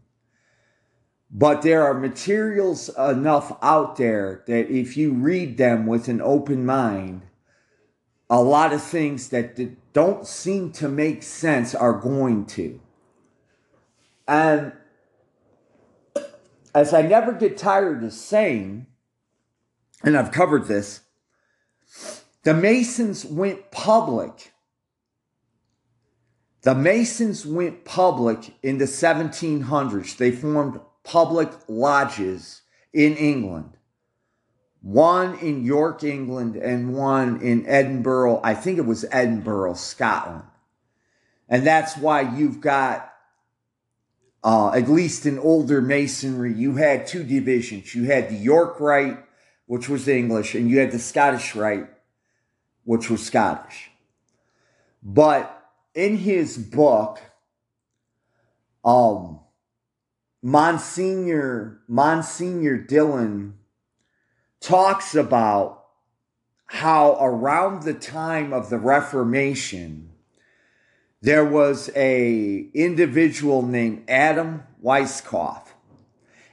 But 1.32 1.62
there 1.62 1.84
are 1.84 1.94
materials 1.94 2.90
enough 2.98 3.58
out 3.62 3.96
there 3.96 4.44
that 4.48 4.70
if 4.70 4.98
you 4.98 5.14
read 5.14 5.58
them 5.58 5.86
with 5.86 6.10
an 6.10 6.22
open 6.22 6.66
mind, 6.66 7.22
a 8.30 8.42
lot 8.42 8.74
of 8.74 8.82
things 8.82 9.30
that 9.30 9.94
don't 9.94 10.28
seem 10.28 10.72
to 10.74 10.90
make 10.90 11.24
sense 11.24 11.74
are 11.74 11.94
going 11.94 12.46
to. 12.48 12.82
And 14.28 14.74
as 16.76 16.94
I 16.94 17.02
never 17.02 17.32
get 17.32 17.58
tired 17.58 18.04
of 18.04 18.14
saying, 18.14 18.88
and 20.04 20.18
I've 20.18 20.32
covered 20.32 20.66
this, 20.66 21.02
the 22.44 22.54
Masons 22.54 23.26
went 23.26 23.72
public. 23.72 24.52
The 26.64 26.76
Masons 26.76 27.46
went 27.46 27.86
public 27.86 28.56
in 28.64 28.78
the 28.78 28.86
1700s. 28.86 30.18
They 30.18 30.32
formed 30.32 30.80
public 31.04 31.50
lodges 31.68 32.62
in 32.94 33.16
England. 33.16 33.78
One 34.82 35.38
in 35.40 35.64
York, 35.64 36.04
England, 36.04 36.56
and 36.56 36.96
one 36.96 37.42
in 37.42 37.68
Edinburgh. 37.68 38.42
I 38.44 38.56
think 38.56 38.78
it 38.80 38.86
was 38.86 39.06
Edinburgh, 39.12 39.76
Scotland. 39.76 40.44
And 41.48 41.68
that's 41.68 41.98
why 41.98 42.22
you've 42.22 42.62
got, 42.62 43.14
uh, 44.44 44.72
at 44.72 44.90
least 44.90 45.26
in 45.26 45.38
older 45.38 45.82
masonry, 45.82 46.54
you 46.54 46.76
had 46.76 47.06
two 47.06 47.24
divisions. 47.24 47.94
You 47.94 48.06
had 48.06 48.30
the 48.30 48.36
York 48.36 48.80
Rite, 48.80 49.20
which 49.68 49.88
was 49.88 50.08
English, 50.08 50.56
and 50.56 50.70
you 50.70 50.80
had 50.80 50.92
the 50.92 51.00
Scottish 51.00 51.56
Rite, 51.56 51.90
which 52.86 53.10
was 53.10 53.24
Scottish. 53.24 53.92
But 55.04 55.70
in 55.94 56.18
his 56.18 56.58
book, 56.58 57.20
um, 58.84 59.41
Monsignor, 60.42 61.82
Monsignor 61.88 62.78
Dillon 62.78 63.56
talks 64.60 65.14
about 65.14 65.86
how 66.66 67.18
around 67.20 67.84
the 67.84 67.94
time 67.94 68.54
of 68.54 68.70
the 68.70 68.78
Reformation, 68.78 70.10
there 71.22 71.46
was 71.46 71.92
a 71.96 72.70
individual 72.74 73.62
named 73.62 74.04
Adam 74.10 74.64
Weishaupt, 74.84 75.68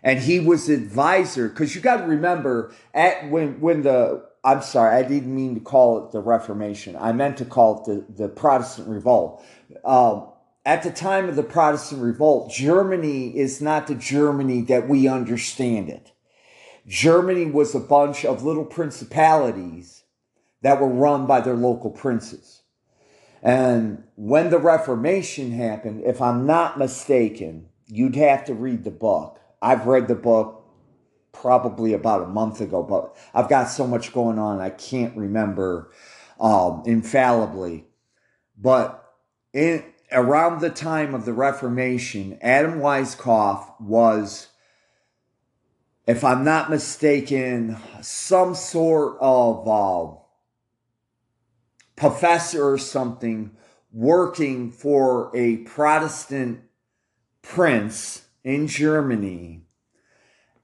and 0.02 0.18
he 0.18 0.38
was 0.40 0.68
advisor 0.68 1.49
because 1.49 1.75
you 1.75 1.80
got 1.80 1.99
to 1.99 2.07
remember 2.07 2.75
at 2.92 3.30
when 3.30 3.61
when 3.61 3.83
the 3.83 4.28
I'm 4.45 4.62
sorry, 4.62 4.97
I 4.97 5.02
didn't 5.07 5.35
mean 5.35 5.54
to 5.54 5.61
call 5.61 6.04
it 6.04 6.12
the 6.12 6.21
Reformation. 6.21 6.97
I 6.97 7.12
meant 7.12 7.38
to 7.38 7.45
call 7.45 7.80
it 7.80 7.85
the, 7.87 8.25
the 8.25 8.28
Protestant 8.28 8.88
Revolt. 8.88 9.45
Um, 9.85 10.28
at 10.69 10.83
the 10.83 10.91
time 10.91 11.31
of 11.31 11.35
the 11.35 11.43
Protestant 11.43 12.03
revolt, 12.03 12.53
Germany 12.53 13.35
is 13.35 13.63
not 13.63 13.87
the 13.87 13.95
Germany 13.95 14.61
that 14.61 14.87
we 14.87 15.09
understand 15.09 15.89
it. 15.89 16.13
Germany 16.87 17.47
was 17.47 17.75
a 17.75 17.81
bunch 17.81 18.27
of 18.27 18.43
little 18.43 18.67
principalities 18.67 20.05
that 20.61 20.79
were 20.79 20.87
run 20.87 21.25
by 21.25 21.40
their 21.40 21.57
local 21.57 21.90
princes. 21.90 22.61
And 23.42 24.05
when 24.16 24.51
the 24.51 24.59
Reformation 24.59 25.53
happened, 25.53 26.03
if 26.05 26.21
I'm 26.21 26.45
not 26.45 26.79
mistaken, 26.79 27.71
you'd 27.87 28.16
have 28.16 28.45
to 28.45 28.53
read 28.53 28.85
the 28.85 28.90
book. 28.90 29.40
I've 29.62 29.87
read 29.87 30.07
the 30.07 30.14
book 30.14 30.66
probably 31.33 31.95
about 31.95 32.25
a 32.25 32.27
month 32.27 32.61
ago, 32.61 32.83
but 32.83 33.16
I've 33.33 33.49
got 33.49 33.71
so 33.71 33.87
much 33.87 34.12
going 34.12 34.38
on, 34.38 34.61
I 34.61 34.69
can't 34.69 35.16
remember 35.16 35.92
um, 36.38 36.83
infallibly. 36.85 37.87
But 38.59 39.03
in, 39.55 39.83
around 40.12 40.61
the 40.61 40.71
time 40.71 41.14
of 41.14 41.25
the 41.25 41.33
Reformation, 41.33 42.38
Adam 42.40 42.81
Weishaupt 42.81 43.81
was, 43.81 44.49
if 46.07 46.25
I'm 46.25 46.44
not 46.44 46.71
mistaken, 46.71 47.77
some 48.01 48.55
sort 48.55 49.18
of 49.21 49.68
uh, 49.68 50.16
professor 51.97 52.73
or 52.73 52.79
something 52.79 53.57
working 53.92 54.71
for 54.71 55.31
a 55.35 55.59
Protestant 55.59 56.62
prince 57.42 58.27
in 58.44 58.66
Germany. 58.66 59.64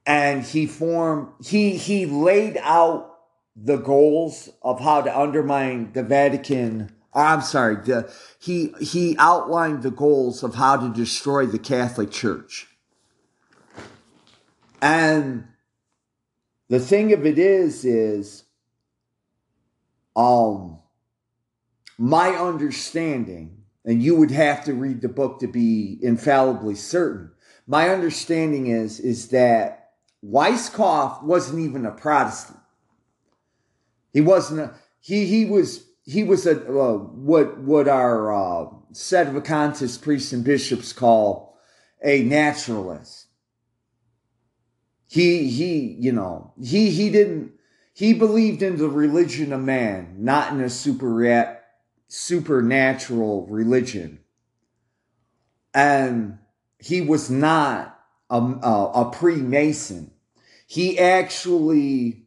And 0.07 0.45
he 0.45 0.67
formed, 0.67 1.29
he, 1.43 1.77
he 1.77 2.07
laid 2.07 2.59
out 2.63 3.11
the 3.57 3.77
goals 3.77 4.51
of 4.63 4.81
how 4.81 5.01
to 5.01 5.19
undermine 5.19 5.93
the 5.93 6.03
Vatican 6.03 6.91
I'm 7.15 7.43
sorry. 7.43 7.77
The, 7.77 8.13
he 8.41 8.75
he 8.81 9.17
outlined 9.19 9.83
the 9.83 9.91
goals 9.91 10.43
of 10.43 10.57
how 10.57 10.77
to 10.77 10.93
destroy 10.93 11.47
the 11.47 11.59
Catholic 11.59 12.11
Church. 12.11 12.67
And 14.83 15.47
the 16.69 16.81
thing 16.81 17.13
of 17.13 17.25
it 17.25 17.39
is, 17.39 17.85
is 17.85 18.45
um 20.17 20.81
my 21.97 22.31
understanding, 22.31 23.63
and 23.85 24.03
you 24.03 24.17
would 24.17 24.33
have 24.33 24.65
to 24.65 24.75
read 24.75 25.01
the 25.01 25.09
book 25.09 25.39
to 25.41 25.47
be 25.47 25.99
infallibly 26.03 26.75
certain. 26.75 27.31
My 27.67 27.91
understanding 27.91 28.67
is 28.67 28.99
is 28.99 29.29
that 29.29 29.93
Weishaupt 30.25 31.23
wasn't 31.23 31.61
even 31.61 31.87
a 31.87 31.93
Protestant. 31.93 32.59
He 34.13 34.21
wasn't 34.21 34.61
a, 34.61 34.75
he 35.01 35.27
he 35.27 35.45
was 35.45 35.85
he 36.05 36.23
was 36.23 36.47
a 36.47 36.53
uh, 36.53 36.99
what 36.99 37.59
what 37.59 37.89
our 37.89 38.33
uh, 38.33 38.67
sedevacantist 38.93 40.03
priests 40.03 40.33
and 40.33 40.45
bishops 40.45 40.93
call 40.93 41.59
a 42.03 42.23
naturalist. 42.23 43.27
He 45.09 45.49
he 45.49 45.97
you 45.99 46.13
know 46.13 46.53
he 46.63 46.91
he 46.91 47.11
didn't 47.11 47.53
he 47.95 48.13
believed 48.13 48.63
in 48.63 48.77
the 48.77 48.89
religion 48.89 49.53
of 49.53 49.63
man, 49.63 50.17
not 50.19 50.53
in 50.53 50.61
a 50.61 50.69
super 50.69 51.61
supernatural 52.09 53.47
religion, 53.47 54.21
and 55.73 56.39
he 56.79 57.01
was 57.01 57.31
not 57.31 57.99
a, 58.29 58.37
a, 58.37 58.91
a 58.95 59.13
Freemason. 59.13 60.11
He 60.67 60.99
actually 60.99 62.27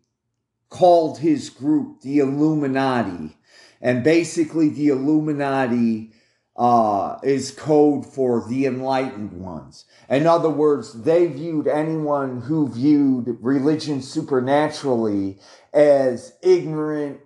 called 0.69 1.19
his 1.19 1.49
group 1.49 2.01
the 2.01 2.19
Illuminati 2.19 3.37
and 3.81 4.03
basically, 4.03 4.69
the 4.69 4.89
Illuminati 4.89 6.11
uh, 6.55 7.19
is 7.23 7.51
code 7.51 8.05
for 8.05 8.47
the 8.47 8.65
enlightened 8.65 9.31
ones. 9.31 9.85
In 10.09 10.25
other 10.25 10.49
words, 10.49 11.03
they 11.03 11.27
viewed 11.27 11.67
anyone 11.67 12.41
who 12.41 12.67
viewed 12.67 13.37
religion 13.41 14.01
supernaturally 14.01 15.39
as 15.73 16.33
ignorant 16.41 17.19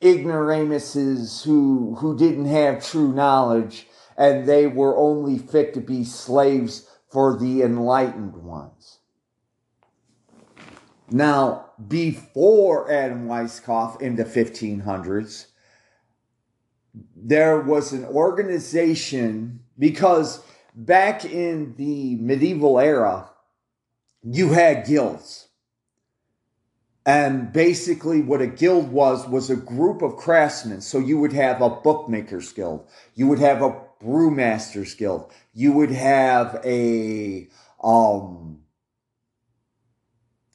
ignoramuses 0.00 1.42
who 1.44 1.94
who 1.94 2.18
didn't 2.18 2.46
have 2.46 2.84
true 2.84 3.12
knowledge 3.12 3.86
and 4.16 4.46
they 4.46 4.66
were 4.66 4.96
only 4.96 5.38
fit 5.38 5.72
to 5.74 5.80
be 5.80 6.04
slaves 6.04 6.88
for 7.10 7.38
the 7.38 7.62
enlightened 7.62 8.36
ones. 8.36 8.98
Now, 11.10 11.63
before 11.88 12.90
Adam 12.90 13.26
Weishaupt 13.26 14.00
in 14.00 14.16
the 14.16 14.24
1500s, 14.24 15.46
there 17.16 17.60
was 17.60 17.92
an 17.92 18.04
organization 18.04 19.60
because 19.78 20.40
back 20.74 21.24
in 21.24 21.74
the 21.76 22.16
medieval 22.16 22.78
era, 22.78 23.30
you 24.22 24.50
had 24.50 24.86
guilds. 24.86 25.48
And 27.06 27.52
basically, 27.52 28.22
what 28.22 28.40
a 28.40 28.46
guild 28.46 28.90
was, 28.90 29.28
was 29.28 29.50
a 29.50 29.56
group 29.56 30.00
of 30.00 30.16
craftsmen. 30.16 30.80
So 30.80 30.98
you 30.98 31.18
would 31.18 31.34
have 31.34 31.60
a 31.60 31.68
bookmaker's 31.68 32.52
guild, 32.52 32.88
you 33.14 33.26
would 33.26 33.40
have 33.40 33.60
a 33.60 33.78
brewmaster's 34.02 34.94
guild, 34.94 35.30
you 35.52 35.72
would 35.72 35.90
have 35.90 36.60
a, 36.64 37.48
um, 37.82 38.63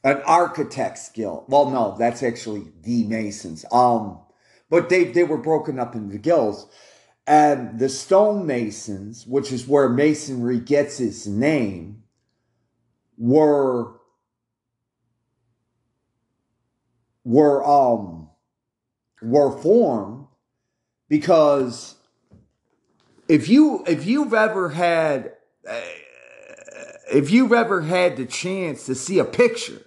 an 0.02 0.22
architect's 0.26 1.10
guild. 1.10 1.44
Well, 1.48 1.70
no, 1.70 1.96
that's 1.98 2.22
actually 2.22 2.72
the 2.82 3.04
Masons. 3.04 3.64
Um, 3.70 4.20
but 4.68 4.88
they, 4.88 5.04
they 5.04 5.24
were 5.24 5.38
broken 5.38 5.78
up 5.78 5.94
into 5.94 6.18
guilds. 6.18 6.66
And 7.26 7.78
the 7.78 7.88
stonemasons, 7.88 9.26
which 9.26 9.52
is 9.52 9.68
where 9.68 9.88
masonry 9.88 10.58
gets 10.58 11.00
its 11.00 11.26
name, 11.26 12.02
were 13.18 14.00
were 17.22 17.62
um 17.64 18.30
were 19.20 19.56
formed 19.60 20.26
because 21.08 21.96
if 23.28 23.48
you 23.48 23.84
if 23.86 24.06
you've 24.06 24.32
ever 24.32 24.70
had 24.70 25.34
uh, 25.68 25.80
if 27.12 27.30
you've 27.30 27.52
ever 27.52 27.82
had 27.82 28.16
the 28.16 28.24
chance 28.24 28.86
to 28.86 28.94
see 28.94 29.18
a 29.18 29.24
picture 29.24 29.82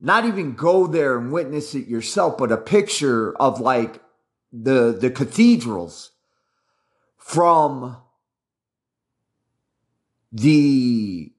not 0.00 0.24
even 0.24 0.54
go 0.54 0.86
there 0.86 1.18
and 1.18 1.32
witness 1.32 1.74
it 1.74 1.86
yourself 1.86 2.38
but 2.38 2.52
a 2.52 2.56
picture 2.56 3.34
of 3.36 3.60
like 3.60 4.00
the 4.52 4.96
the 4.98 5.10
cathedrals 5.10 6.12
from 7.16 7.96
the 10.32 11.32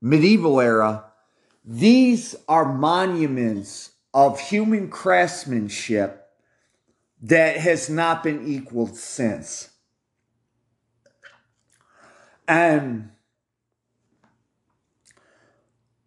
medieval 0.00 0.60
era 0.60 1.04
these 1.64 2.34
are 2.48 2.72
monuments 2.72 3.92
of 4.14 4.40
human 4.40 4.88
craftsmanship 4.88 6.28
that 7.20 7.56
has 7.58 7.90
not 7.90 8.22
been 8.22 8.46
equaled 8.46 8.96
since. 8.96 9.70
And 12.46 13.10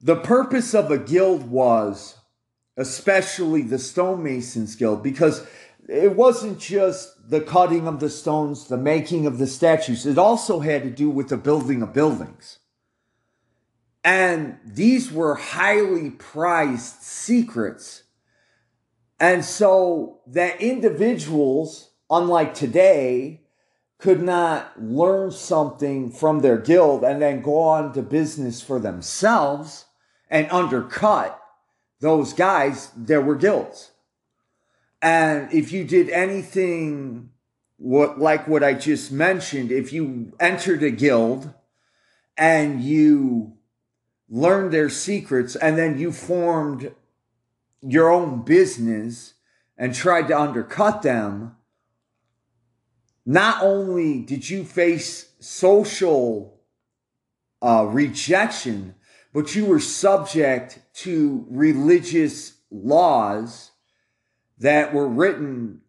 the 0.01 0.15
purpose 0.15 0.73
of 0.73 0.89
a 0.89 0.97
guild 0.97 1.49
was, 1.49 2.15
especially 2.75 3.61
the 3.61 3.77
stonemasons 3.77 4.75
guild, 4.75 5.03
because 5.03 5.45
it 5.87 6.15
wasn't 6.15 6.59
just 6.59 7.29
the 7.29 7.41
cutting 7.41 7.87
of 7.87 7.99
the 7.99 8.09
stones, 8.09 8.67
the 8.67 8.77
making 8.77 9.25
of 9.25 9.37
the 9.37 9.47
statues, 9.47 10.05
it 10.05 10.17
also 10.17 10.59
had 10.59 10.83
to 10.83 10.89
do 10.89 11.09
with 11.09 11.29
the 11.29 11.37
building 11.37 11.81
of 11.81 11.93
buildings. 11.93 12.59
And 14.03 14.57
these 14.65 15.11
were 15.11 15.35
highly 15.35 16.09
prized 16.09 17.03
secrets. 17.03 18.03
And 19.19 19.45
so 19.45 20.21
that 20.27 20.59
individuals, 20.59 21.91
unlike 22.09 22.55
today, 22.55 23.41
could 23.99 24.23
not 24.23 24.81
learn 24.81 25.29
something 25.29 26.11
from 26.11 26.39
their 26.39 26.57
guild 26.57 27.03
and 27.03 27.21
then 27.21 27.43
go 27.43 27.59
on 27.59 27.93
to 27.93 28.01
business 28.01 28.59
for 28.59 28.79
themselves 28.79 29.85
and 30.31 30.49
undercut 30.49 31.39
those 31.99 32.33
guys 32.33 32.89
there 32.97 33.21
were 33.21 33.35
guilds. 33.35 33.91
And 35.01 35.53
if 35.53 35.71
you 35.71 35.83
did 35.83 36.09
anything 36.09 37.29
what 37.77 38.19
like 38.19 38.47
what 38.47 38.63
I 38.63 38.73
just 38.73 39.11
mentioned, 39.11 39.71
if 39.71 39.91
you 39.91 40.33
entered 40.39 40.83
a 40.83 40.91
guild 40.91 41.53
and 42.37 42.81
you 42.81 43.57
learned 44.29 44.71
their 44.71 44.89
secrets, 44.89 45.55
and 45.57 45.77
then 45.77 45.99
you 45.99 46.11
formed 46.11 46.93
your 47.81 48.09
own 48.09 48.43
business 48.43 49.33
and 49.77 49.93
tried 49.93 50.27
to 50.29 50.39
undercut 50.39 51.01
them, 51.01 51.57
not 53.25 53.61
only 53.61 54.21
did 54.21 54.49
you 54.49 54.63
face 54.63 55.33
social 55.39 56.59
uh, 57.61 57.85
rejection, 57.89 58.95
but 59.33 59.55
you 59.55 59.65
were 59.65 59.79
subject 59.79 60.79
to 60.93 61.45
religious 61.49 62.57
laws 62.69 63.71
that 64.57 64.93
were 64.93 65.07
written 65.07 65.81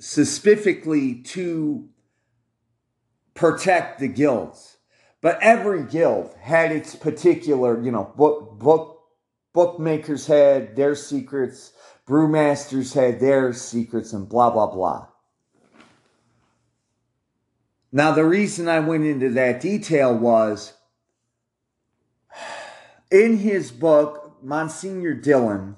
specifically 0.00 1.22
to 1.22 1.88
protect 3.34 4.00
the 4.00 4.08
guilds. 4.08 4.76
But 5.20 5.38
every 5.40 5.84
guild 5.84 6.34
had 6.40 6.72
its 6.72 6.96
particular, 6.96 7.80
you 7.80 7.92
know, 7.92 8.12
book 8.16 8.58
book 8.58 9.02
bookmakers 9.52 10.26
had 10.26 10.74
their 10.74 10.96
secrets, 10.96 11.72
brewmasters 12.08 12.94
had 12.94 13.20
their 13.20 13.52
secrets, 13.52 14.12
and 14.12 14.28
blah 14.28 14.50
blah 14.50 14.66
blah. 14.66 15.06
Now 17.92 18.12
the 18.12 18.24
reason 18.24 18.68
I 18.68 18.80
went 18.80 19.04
into 19.04 19.30
that 19.30 19.60
detail 19.60 20.16
was 20.16 20.72
in 23.12 23.36
his 23.36 23.70
book, 23.70 24.38
Monsignor 24.42 25.14
Dillon, 25.14 25.76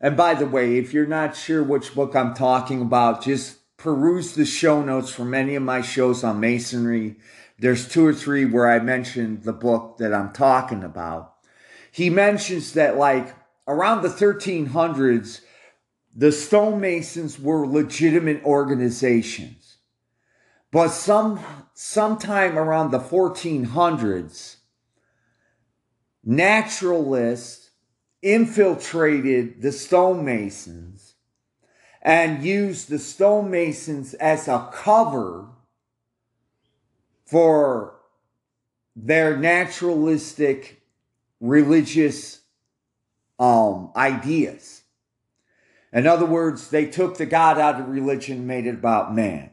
and 0.00 0.16
by 0.16 0.34
the 0.34 0.46
way, 0.46 0.78
if 0.78 0.92
you're 0.92 1.06
not 1.06 1.36
sure 1.36 1.62
which 1.62 1.94
book 1.94 2.16
I'm 2.16 2.34
talking 2.34 2.80
about, 2.80 3.22
just 3.22 3.58
peruse 3.76 4.34
the 4.34 4.44
show 4.44 4.82
notes 4.82 5.10
from 5.10 5.34
any 5.34 5.54
of 5.54 5.62
my 5.62 5.82
shows 5.82 6.24
on 6.24 6.40
masonry 6.40 7.16
there's 7.58 7.88
two 7.88 8.06
or 8.06 8.14
three 8.14 8.44
where 8.44 8.70
I 8.70 8.78
mentioned 8.78 9.42
the 9.42 9.52
book 9.52 9.98
that 9.98 10.14
I'm 10.14 10.32
talking 10.32 10.84
about. 10.84 11.34
He 11.90 12.08
mentions 12.08 12.74
that, 12.74 12.96
like, 12.96 13.34
around 13.66 14.02
the 14.02 14.08
1300s, 14.08 15.40
the 16.14 16.30
stonemasons 16.30 17.38
were 17.38 17.66
legitimate 17.66 18.44
organizations. 18.44 19.78
But 20.70 20.88
some 20.88 21.40
sometime 21.74 22.58
around 22.58 22.90
the 22.90 23.00
1400s, 23.00 24.56
naturalists 26.28 27.70
infiltrated 28.20 29.62
the 29.62 29.72
stonemasons 29.72 31.14
and 32.02 32.44
used 32.44 32.90
the 32.90 32.98
stonemasons 32.98 34.12
as 34.14 34.46
a 34.46 34.68
cover 34.70 35.48
for 37.24 37.94
their 38.94 39.38
naturalistic 39.38 40.82
religious 41.40 42.42
um, 43.38 43.90
ideas. 43.96 44.82
In 45.94 46.06
other 46.06 46.26
words, 46.26 46.68
they 46.68 46.84
took 46.84 47.16
the 47.16 47.24
God 47.24 47.58
out 47.58 47.80
of 47.80 47.88
religion, 47.88 48.46
made 48.46 48.66
it 48.66 48.74
about 48.74 49.14
man. 49.14 49.48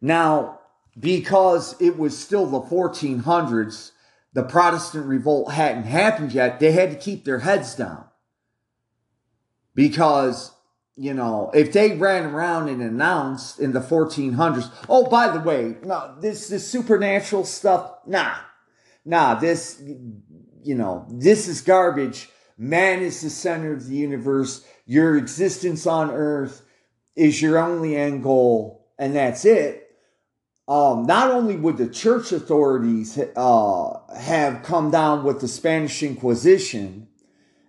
Now, 0.00 0.58
because 0.98 1.80
it 1.80 1.96
was 1.96 2.18
still 2.18 2.46
the 2.46 2.60
1400s, 2.62 3.92
the 4.32 4.42
Protestant 4.42 5.06
revolt 5.06 5.52
hadn't 5.52 5.84
happened 5.84 6.32
yet, 6.32 6.60
they 6.60 6.72
had 6.72 6.90
to 6.90 6.96
keep 6.96 7.24
their 7.24 7.40
heads 7.40 7.74
down. 7.74 8.06
Because 9.74 10.52
you 10.96 11.14
know, 11.14 11.50
if 11.54 11.72
they 11.72 11.96
ran 11.96 12.26
around 12.26 12.68
and 12.68 12.82
announced 12.82 13.58
in 13.58 13.72
the 13.72 13.80
1400s, 13.80 14.70
oh, 14.88 15.08
by 15.08 15.28
the 15.28 15.40
way, 15.40 15.76
no, 15.82 16.14
this 16.20 16.48
this 16.48 16.68
supernatural 16.68 17.44
stuff, 17.44 17.92
nah, 18.06 18.36
nah, 19.04 19.34
this, 19.34 19.82
you 20.62 20.74
know, 20.74 21.06
this 21.10 21.48
is 21.48 21.62
garbage. 21.62 22.28
Man 22.58 23.00
is 23.00 23.22
the 23.22 23.30
center 23.30 23.72
of 23.72 23.88
the 23.88 23.96
universe. 23.96 24.64
Your 24.84 25.16
existence 25.16 25.86
on 25.86 26.10
Earth 26.10 26.62
is 27.16 27.40
your 27.40 27.58
only 27.58 27.96
end 27.96 28.22
goal, 28.22 28.86
and 28.98 29.16
that's 29.16 29.44
it. 29.44 29.91
Um, 30.72 31.02
not 31.04 31.30
only 31.30 31.56
would 31.56 31.76
the 31.76 31.86
church 31.86 32.32
authorities 32.32 33.20
uh, 33.36 34.14
have 34.18 34.62
come 34.62 34.90
down 34.90 35.22
with 35.22 35.42
the 35.42 35.48
Spanish 35.48 36.02
Inquisition 36.02 37.08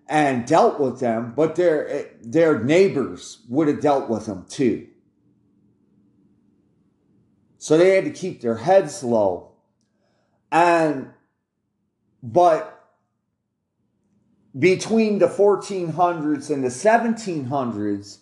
and 0.08 0.48
dealt 0.48 0.80
with 0.80 1.02
them, 1.02 1.34
but 1.36 1.58
their 1.58 2.12
their 2.22 2.64
neighbors 2.64 3.40
would 3.50 3.68
have 3.68 3.82
dealt 3.82 4.10
with 4.10 4.28
them 4.28 4.46
too. 4.48 4.88
So 7.58 7.78
they 7.78 7.90
had 7.90 8.06
to 8.06 8.10
keep 8.10 8.40
their 8.40 8.56
heads 8.56 9.04
low. 9.04 9.52
And 10.50 11.10
but 12.22 12.88
between 14.58 15.20
the 15.20 15.28
1400s 15.28 16.50
and 16.50 16.64
the 16.64 16.70
1700s, 16.70 18.20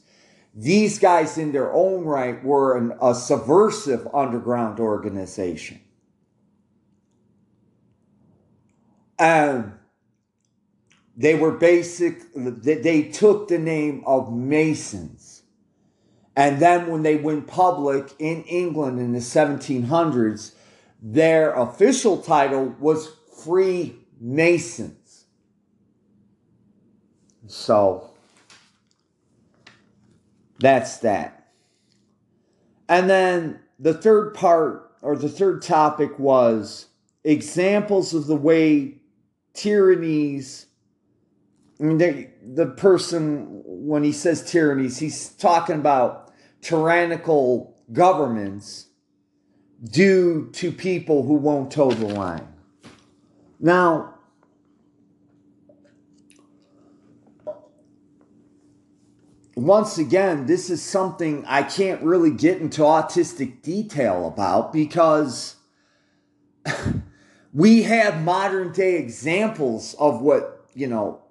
these 0.54 1.00
guys 1.00 1.38
in 1.38 1.52
their 1.52 1.72
own 1.72 2.04
right 2.04 2.44
were 2.44 2.78
an, 2.78 2.94
a 3.02 3.16
subversive 3.16 4.08
underground 4.14 4.80
organization. 4.80 5.80
And 9.18 9.74
they 11.16 11.36
were 11.36 11.52
basic, 11.52 12.22
they 12.34 13.04
took 13.04 13.48
the 13.48 13.60
name 13.60 14.04
of 14.06 14.34
Masons. 14.34 15.44
And 16.36 16.60
then 16.60 16.88
when 16.88 17.04
they 17.04 17.18
went 17.18 17.48
public 17.48 18.14
in 18.18 18.44
England 18.44 19.00
in 19.00 19.12
the 19.14 19.20
1700s, 19.20 20.54
their 21.02 21.54
official 21.54 22.18
title 22.22 22.76
was 22.80 23.10
Freemasons. 23.44 25.26
So 27.48 28.11
that's 30.62 30.98
that. 30.98 31.52
And 32.88 33.10
then 33.10 33.60
the 33.80 33.94
third 33.94 34.34
part 34.34 34.94
or 35.02 35.16
the 35.16 35.30
third 35.30 35.62
topic 35.62 36.18
was 36.20 36.88
examples 37.24 38.14
of 38.14 38.28
the 38.28 38.36
way 38.36 39.02
tyrannies 39.54 40.68
I 41.82 41.84
mean, 41.84 41.98
they, 41.98 42.30
the 42.44 42.68
person, 42.68 43.64
when 43.66 44.04
he 44.04 44.12
says 44.12 44.50
tyrannies, 44.50 45.00
he's 45.00 45.30
talking 45.30 45.78
about 45.78 46.32
tyrannical 46.62 47.76
governments 47.92 48.86
due 49.84 50.52
to 50.54 50.72
people 50.72 51.24
who 51.24 51.34
won't 51.34 51.72
toe 51.72 51.90
the 51.90 52.06
line. 52.06 52.48
Now, 53.60 54.11
once 59.66 59.98
again, 59.98 60.46
this 60.46 60.70
is 60.70 60.82
something 60.82 61.44
I 61.46 61.64
can't 61.64 62.02
really 62.04 62.32
get 62.32 62.62
into 62.62 62.82
autistic 62.82 63.62
detail 63.62 64.28
about 64.28 64.72
because 64.72 65.56
we 67.54 67.84
have 67.84 68.24
modern 68.24 68.72
day 68.72 68.98
examples 68.98 69.94
of 69.96 70.22
what, 70.22 70.66
you 70.74 70.88
know, 70.88 71.22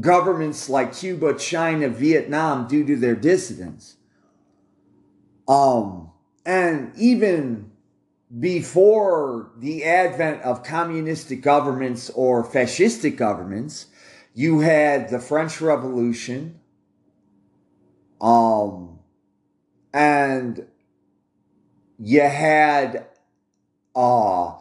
governments 0.00 0.68
like 0.68 0.94
Cuba, 0.94 1.38
China, 1.38 1.88
Vietnam 1.88 2.68
do 2.68 2.84
to 2.84 2.96
their 2.96 3.16
dissidents. 3.16 3.96
Um, 5.48 6.10
and 6.44 6.92
even 6.96 7.70
before 8.38 9.50
the 9.56 9.84
advent 9.84 10.42
of 10.42 10.62
communistic 10.62 11.40
governments 11.40 12.10
or 12.10 12.44
fascistic 12.44 13.16
governments, 13.16 13.86
you 14.34 14.60
had 14.60 15.08
the 15.08 15.20
French 15.20 15.60
Revolution, 15.60 16.60
um, 18.20 18.98
and 19.92 20.66
you 21.98 22.20
had 22.20 23.06
uh, 23.94 24.54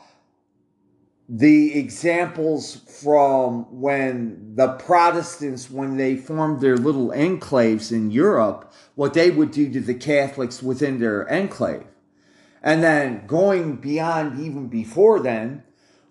the 1.28 1.78
examples 1.78 2.76
from 3.02 3.82
when 3.82 4.56
the 4.56 4.70
Protestants, 4.74 5.70
when 5.70 5.98
they 5.98 6.16
formed 6.16 6.62
their 6.62 6.78
little 6.78 7.10
enclaves 7.10 7.92
in 7.92 8.12
Europe, 8.12 8.72
what 8.96 9.14
they 9.14 9.32
would 9.32 9.52
do 9.52 9.72
to 9.72 9.82
the 9.82 9.94
Catholics 9.94 10.62
within 10.62 11.00
their 11.00 11.30
enclave. 11.32 11.86
And 12.62 12.84
then 12.84 13.28
going 13.28 13.76
beyond 13.76 14.40
even 14.40 14.68
before 14.68 15.20
then, 15.20 15.64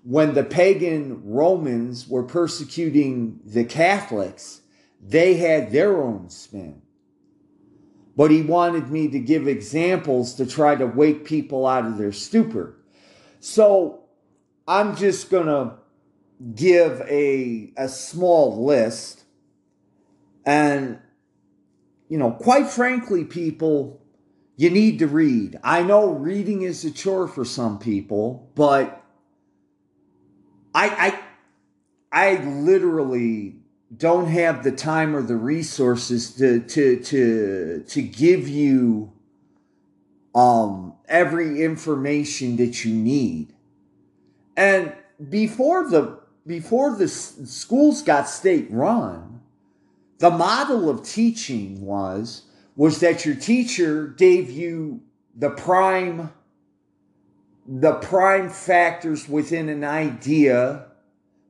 when 0.03 0.35
the 0.35 0.45
pagan 0.45 1.23
Romans 1.25 2.07
were 2.07 2.23
persecuting 2.23 3.41
the 3.45 3.65
Catholics, 3.65 4.61
they 5.01 5.35
had 5.35 5.73
their 5.73 6.03
own 6.03 6.29
spin. 6.29 6.83
But 8.17 8.31
he 8.31 8.43
wanted 8.43 8.91
me 8.91 9.09
to 9.09 9.19
give 9.19 9.49
examples 9.49 10.35
to 10.35 10.47
try 10.47 10.77
to 10.77 10.87
wake 10.87 11.25
people 11.25 11.67
out 11.67 11.85
of 11.85 11.99
their 11.99 12.13
stupor. 12.13 12.77
So 13.41 14.05
I'm 14.69 14.97
just 14.97 15.31
going 15.31 15.47
to 15.47 15.75
give 16.55 17.01
a, 17.03 17.73
a 17.77 17.89
small 17.89 18.65
list. 18.65 19.25
And, 20.47 20.99
you 22.09 22.19
know, 22.19 22.31
quite 22.31 22.69
frankly, 22.69 23.25
people, 23.25 24.01
you 24.57 24.71
need 24.71 25.01
to 25.01 25.09
read. 25.09 25.59
I 25.65 25.83
know 25.83 26.11
reading 26.11 26.63
is 26.63 26.85
a 26.85 26.91
chore 26.91 27.27
for 27.27 27.45
some 27.45 27.79
people, 27.79 28.51
but 28.55 29.03
I 30.75 31.19
I 32.13 32.35
I 32.37 32.45
literally 32.45 33.57
don't 33.99 34.29
have 34.29 34.65
the 34.65 34.73
time 34.73 35.15
or 35.15 35.23
the 35.23 35.37
resources 35.37 36.33
to 36.37 36.61
to 36.61 37.01
to 37.03 37.85
to 37.87 38.03
give 38.03 38.49
you 38.49 39.13
um 40.35 40.95
every 41.09 41.63
information 41.63 42.57
that 42.57 42.85
you 42.85 42.95
need. 42.95 43.53
And 44.57 44.93
before 45.29 45.89
the 45.89 46.19
before 46.47 46.97
the 46.97 47.09
schools 47.09 48.03
got 48.03 48.29
state 48.29 48.69
run, 48.71 49.41
the 50.19 50.31
model 50.31 50.89
of 50.89 51.05
teaching 51.05 51.81
was 51.81 52.43
was 52.77 53.01
that 53.01 53.25
your 53.25 53.35
teacher 53.35 54.09
gave 54.09 54.51
you 54.51 55.01
the 55.37 55.51
prime 55.51 56.33
the 57.67 57.95
prime 57.95 58.51
factors 58.51 59.29
within 59.29 59.69
an 59.69 59.85
idea 59.85 60.87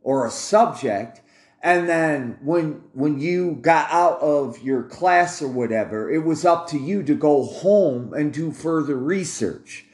or 0.03 0.27
a 0.27 0.31
subject 0.31 1.21
and 1.65 1.89
then 1.89 2.39
when 2.43 2.83
when 2.93 3.19
you 3.19 3.59
got 3.63 3.91
out 3.91 4.21
of 4.21 4.63
your 4.63 4.85
class 4.85 5.43
or 5.43 5.49
whatever 5.49 6.09
it 6.11 6.23
was 6.23 6.45
up 6.45 6.69
to 6.69 6.79
you 6.79 7.03
to 7.03 7.15
go 7.15 7.45
home 7.45 8.13
and 8.15 8.33
do 8.33 8.53
further 8.53 8.97
research 8.97 9.87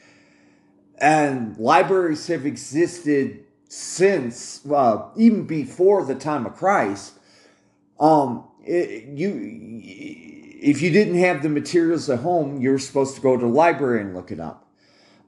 and 0.99 1.57
libraries 1.57 2.27
have 2.27 2.45
existed 2.45 3.45
since 3.69 4.67
uh, 4.67 5.09
even 5.17 5.47
before 5.47 6.05
the 6.05 6.15
time 6.15 6.45
of 6.45 6.55
christ 6.55 7.15
um 7.99 8.45
it, 8.65 9.05
you 9.05 9.81
if 10.63 10.83
you 10.83 10.91
didn't 10.91 11.15
have 11.15 11.43
the 11.43 11.49
materials 11.49 12.11
at 12.11 12.19
home 12.19 12.61
you're 12.61 12.79
supposed 12.79 13.15
to 13.15 13.21
go 13.21 13.37
to 13.37 13.47
the 13.47 13.53
library 13.53 14.03
and 14.03 14.15
look 14.15 14.31
it 14.31 14.41
up 14.41 14.67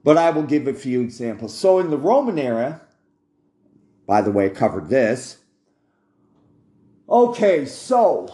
but 0.03 0.17
I 0.17 0.29
will 0.31 0.43
give 0.43 0.67
a 0.67 0.73
few 0.73 1.01
examples. 1.01 1.57
So 1.57 1.79
in 1.79 1.89
the 1.89 1.97
Roman 1.97 2.37
era, 2.37 2.81
by 4.05 4.21
the 4.21 4.31
way, 4.31 4.47
I 4.47 4.49
covered 4.49 4.89
this. 4.89 5.37
Okay, 7.09 7.65
so, 7.65 8.27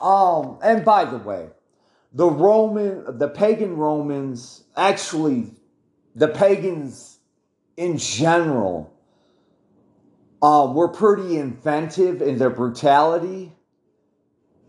um, 0.00 0.58
and 0.62 0.84
by 0.84 1.04
the 1.04 1.16
way, 1.16 1.48
the 2.12 2.28
Roman, 2.28 3.18
the 3.18 3.28
pagan 3.28 3.76
Romans, 3.76 4.64
actually, 4.76 5.52
the 6.14 6.28
pagans 6.28 7.18
in 7.76 7.96
general, 7.98 8.92
uh, 10.42 10.70
were 10.74 10.88
pretty 10.88 11.38
inventive 11.38 12.22
in 12.22 12.38
their 12.38 12.50
brutality. 12.50 13.52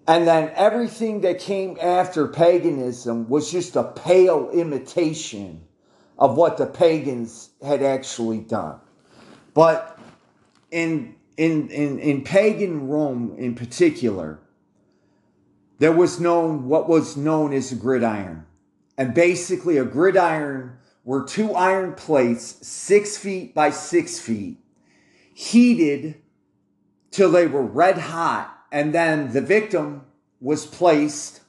And 0.08 0.28
then 0.28 0.52
everything 0.56 1.22
that 1.22 1.40
came 1.40 1.78
after 1.82 2.28
paganism 2.28 3.30
was 3.30 3.52
just 3.52 3.76
a 3.76 3.84
pale 3.84 4.50
imitation 4.50 5.62
of 6.18 6.36
what 6.38 6.58
the 6.58 6.66
pagans 6.66 7.50
had 7.62 7.82
actually 7.82 8.40
done. 8.40 8.80
But 9.54 9.98
in, 10.70 11.16
in, 11.38 11.70
in, 11.70 12.00
in 12.00 12.24
pagan 12.24 12.88
Rome 12.88 13.36
in 13.38 13.56
particular, 13.56 14.39
there 15.80 15.91
was 15.91 16.20
known 16.20 16.67
what 16.67 16.88
was 16.88 17.17
known 17.17 17.54
as 17.54 17.72
a 17.72 17.76
gridiron. 17.76 18.46
And 18.98 19.13
basically, 19.13 19.78
a 19.78 19.86
gridiron 19.86 20.78
were 21.04 21.24
two 21.24 21.54
iron 21.54 21.94
plates, 21.94 22.67
six 22.67 23.17
feet 23.17 23.56
by 23.56 23.72
six 23.72 24.20
feet, 24.20 24.58
heated 25.34 26.22
till 27.10 27.32
they 27.32 27.48
were 27.48 27.63
red 27.63 27.98
hot. 27.98 28.56
And 28.72 28.94
then 28.94 29.34
the 29.34 29.41
victim 29.41 30.06
was 30.39 30.65
placed 30.65 31.41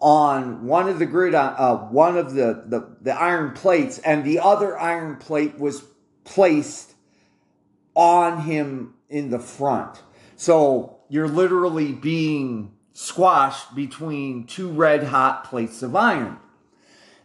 on 0.00 0.66
one 0.66 0.88
of 0.88 0.98
the 0.98 1.06
grid, 1.06 1.34
uh, 1.34 1.76
one 1.76 2.16
of 2.16 2.34
the, 2.34 2.64
the, 2.66 2.96
the 3.02 3.12
iron 3.12 3.52
plates, 3.52 3.98
and 3.98 4.24
the 4.24 4.40
other 4.40 4.78
iron 4.78 5.16
plate 5.16 5.58
was 5.58 5.84
placed 6.24 6.94
on 7.94 8.42
him 8.42 8.94
in 9.08 9.30
the 9.30 9.38
front. 9.38 10.02
So 10.36 10.98
you're 11.08 11.28
literally 11.28 11.92
being 11.92 12.72
squashed 12.92 13.74
between 13.74 14.46
two 14.46 14.70
red 14.70 15.04
hot 15.04 15.44
plates 15.44 15.82
of 15.82 15.96
iron. 15.96 16.38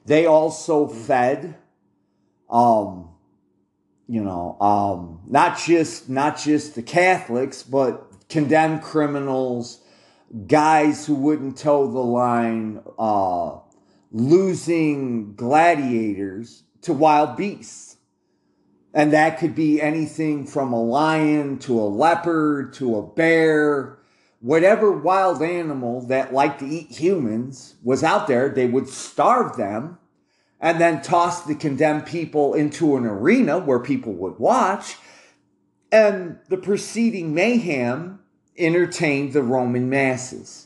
They 0.05 0.25
also 0.25 0.87
fed, 0.87 1.55
um, 2.49 3.09
you 4.07 4.23
know, 4.23 4.57
um, 4.61 5.21
not 5.27 5.57
just 5.57 6.09
not 6.09 6.37
just 6.37 6.75
the 6.75 6.83
Catholics, 6.83 7.63
but 7.63 8.27
condemned 8.29 8.81
criminals, 8.83 9.81
guys 10.47 11.05
who 11.05 11.15
wouldn't 11.15 11.57
toe 11.57 11.91
the 11.91 11.99
line, 11.99 12.81
uh, 12.99 13.57
losing 14.11 15.35
gladiators 15.35 16.63
to 16.81 16.93
wild 16.93 17.35
beasts. 17.35 17.94
And 18.95 19.11
that 19.11 19.39
could 19.39 19.53
be 19.53 19.81
anything 19.81 20.47
from 20.47 20.71
a 20.71 20.81
lion 20.81 21.59
to 21.59 21.77
a 21.77 21.83
leopard 21.83 22.71
to 22.75 22.97
a 22.97 23.05
bear, 23.05 23.99
whatever 24.39 24.89
wild 24.89 25.41
animal 25.41 25.99
that 26.07 26.33
liked 26.33 26.59
to 26.59 26.65
eat 26.65 26.91
humans 26.91 27.75
was 27.83 28.05
out 28.05 28.27
there, 28.27 28.47
they 28.47 28.67
would 28.67 28.87
starve 28.87 29.57
them 29.57 29.97
and 30.61 30.79
then 30.79 31.01
toss 31.01 31.43
the 31.43 31.55
condemned 31.55 32.05
people 32.05 32.53
into 32.53 32.95
an 32.95 33.05
arena 33.05 33.59
where 33.59 33.79
people 33.79 34.13
would 34.13 34.39
watch. 34.39 34.95
And 35.91 36.39
the 36.47 36.57
preceding 36.57 37.33
mayhem 37.33 38.19
entertained 38.57 39.33
the 39.33 39.43
Roman 39.43 39.89
masses. 39.89 40.64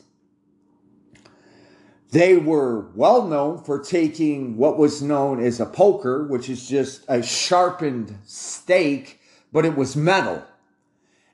They 2.10 2.36
were 2.36 2.90
well 2.94 3.26
known 3.26 3.62
for 3.62 3.78
taking 3.78 4.56
what 4.56 4.78
was 4.78 5.00
known 5.00 5.42
as 5.42 5.60
a 5.60 5.66
poker, 5.66 6.26
which 6.26 6.48
is 6.48 6.68
just 6.68 7.04
a 7.08 7.22
sharpened 7.22 8.18
stake, 8.24 9.20
but 9.52 9.64
it 9.64 9.76
was 9.76 9.96
metal, 9.96 10.42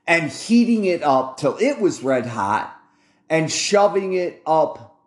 and 0.05 0.31
heating 0.31 0.85
it 0.85 1.01
up 1.01 1.37
till 1.37 1.57
it 1.57 1.79
was 1.79 2.03
red 2.03 2.27
hot 2.27 2.79
and 3.29 3.51
shoving 3.51 4.13
it 4.13 4.41
up 4.45 4.99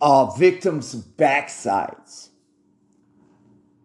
a 0.00 0.30
victims' 0.38 0.94
backsides. 0.94 2.28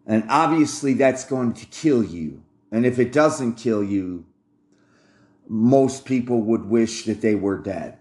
And 0.06 0.24
obviously, 0.28 0.94
that's 0.94 1.24
going 1.24 1.54
to 1.54 1.66
kill 1.66 2.02
you. 2.02 2.42
And 2.70 2.86
if 2.86 2.98
it 2.98 3.12
doesn't 3.12 3.54
kill 3.54 3.82
you, 3.82 4.24
most 5.48 6.04
people 6.04 6.40
would 6.42 6.64
wish 6.64 7.04
that 7.04 7.20
they 7.20 7.34
were 7.34 7.58
dead. 7.58 7.98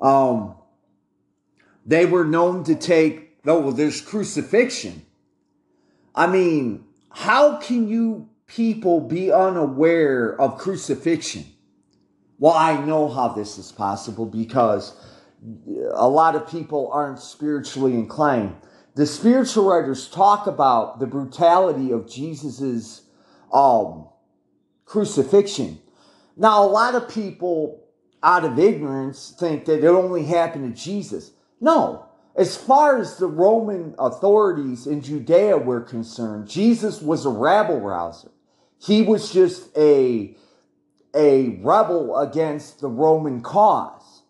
Um, 0.00 0.54
they 1.88 2.04
were 2.04 2.26
known 2.26 2.64
to 2.64 2.74
take, 2.74 3.38
oh, 3.46 3.60
well, 3.60 3.72
there's 3.72 4.02
crucifixion. 4.02 5.06
I 6.14 6.26
mean, 6.26 6.84
how 7.08 7.56
can 7.56 7.88
you 7.88 8.28
people 8.46 9.00
be 9.00 9.32
unaware 9.32 10.38
of 10.38 10.58
crucifixion? 10.58 11.46
Well, 12.38 12.52
I 12.52 12.84
know 12.84 13.08
how 13.08 13.28
this 13.28 13.56
is 13.56 13.72
possible 13.72 14.26
because 14.26 14.94
a 15.94 16.06
lot 16.06 16.36
of 16.36 16.46
people 16.50 16.90
aren't 16.92 17.20
spiritually 17.20 17.94
inclined. 17.94 18.54
The 18.94 19.06
spiritual 19.06 19.66
writers 19.66 20.08
talk 20.08 20.46
about 20.46 21.00
the 21.00 21.06
brutality 21.06 21.90
of 21.90 22.06
Jesus's 22.06 23.02
um, 23.50 24.08
crucifixion. 24.84 25.78
Now, 26.36 26.64
a 26.64 26.68
lot 26.68 26.94
of 26.94 27.08
people, 27.08 27.82
out 28.22 28.44
of 28.44 28.58
ignorance, 28.58 29.34
think 29.40 29.64
that 29.64 29.78
it 29.78 29.86
only 29.86 30.24
happened 30.24 30.76
to 30.76 30.82
Jesus. 30.82 31.30
No, 31.60 32.06
as 32.36 32.56
far 32.56 32.98
as 32.98 33.16
the 33.16 33.26
Roman 33.26 33.94
authorities 33.98 34.86
in 34.86 35.00
Judea 35.02 35.58
were 35.58 35.80
concerned, 35.80 36.48
Jesus 36.48 37.02
was 37.02 37.26
a 37.26 37.30
rabble 37.30 37.80
rouser. 37.80 38.30
He 38.80 39.02
was 39.02 39.32
just 39.32 39.76
a, 39.76 40.36
a 41.14 41.48
rebel 41.62 42.16
against 42.16 42.80
the 42.80 42.88
Roman 42.88 43.40
cause. 43.40 44.22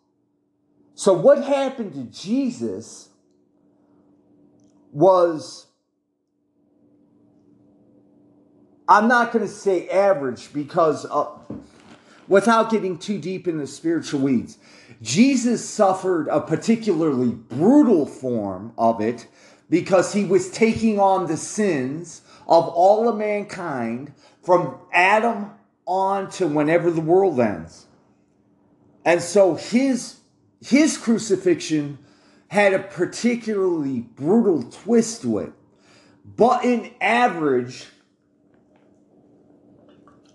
So, 0.95 1.13
what 1.13 1.45
happened 1.45 1.93
to 1.93 2.05
Jesus 2.05 3.11
was, 4.91 5.67
I'm 8.89 9.07
not 9.07 9.33
going 9.33 9.47
to 9.47 9.53
say 9.53 9.89
average 9.91 10.53
because 10.53 11.05
uh, 11.05 11.29
without 12.27 12.71
getting 12.71 12.99
too 12.99 13.19
deep 13.19 13.47
in 13.47 13.59
the 13.59 13.67
spiritual 13.67 14.21
weeds, 14.21 14.59
Jesus 15.01 15.69
suffered 15.69 16.29
a 16.29 16.41
particularly 16.41 17.31
brutal 17.31 18.07
form 18.07 18.73
of 18.77 19.01
it 19.01 19.27
because 19.71 20.13
he 20.13 20.25
was 20.25 20.51
taking 20.51 20.99
on 20.99 21.27
the 21.27 21.37
sins 21.37 22.23
of 22.49 22.69
all 22.69 23.09
of 23.09 23.17
mankind 23.17 24.13
from 24.43 24.77
Adam 24.93 25.51
on 25.87 26.31
to 26.31 26.47
whenever 26.47 26.91
the 26.91 27.01
world 27.01 27.39
ends. 27.39 27.87
And 29.05 29.23
so 29.23 29.55
his 29.55 30.17
his 30.61 30.99
crucifixion 30.99 31.99
had 32.49 32.73
a 32.73 32.79
particularly 32.81 34.01
brutal 34.01 34.63
twist 34.65 35.23
to 35.23 35.39
it. 35.39 35.53
But 36.25 36.65
in 36.65 36.91
average, 37.01 37.87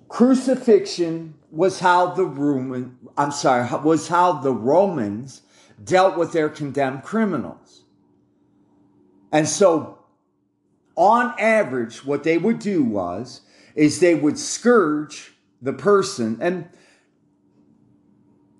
crucifixion 0.07 1.35
was 1.53 1.79
how 1.79 2.07
the 2.07 2.25
Roman, 2.25 2.97
I'm 3.15 3.31
sorry, 3.31 3.69
was 3.83 4.07
how 4.07 4.33
the 4.33 4.51
Romans 4.51 5.43
dealt 5.83 6.17
with 6.17 6.31
their 6.31 6.49
condemned 6.49 7.03
criminals. 7.03 7.83
And 9.31 9.47
so, 9.47 9.99
on 10.95 11.35
average, 11.39 12.03
what 12.03 12.23
they 12.23 12.39
would 12.39 12.57
do 12.57 12.83
was, 12.83 13.41
is 13.75 13.99
they 13.99 14.15
would 14.15 14.39
scourge 14.39 15.33
the 15.61 15.73
person. 15.73 16.39
And 16.41 16.69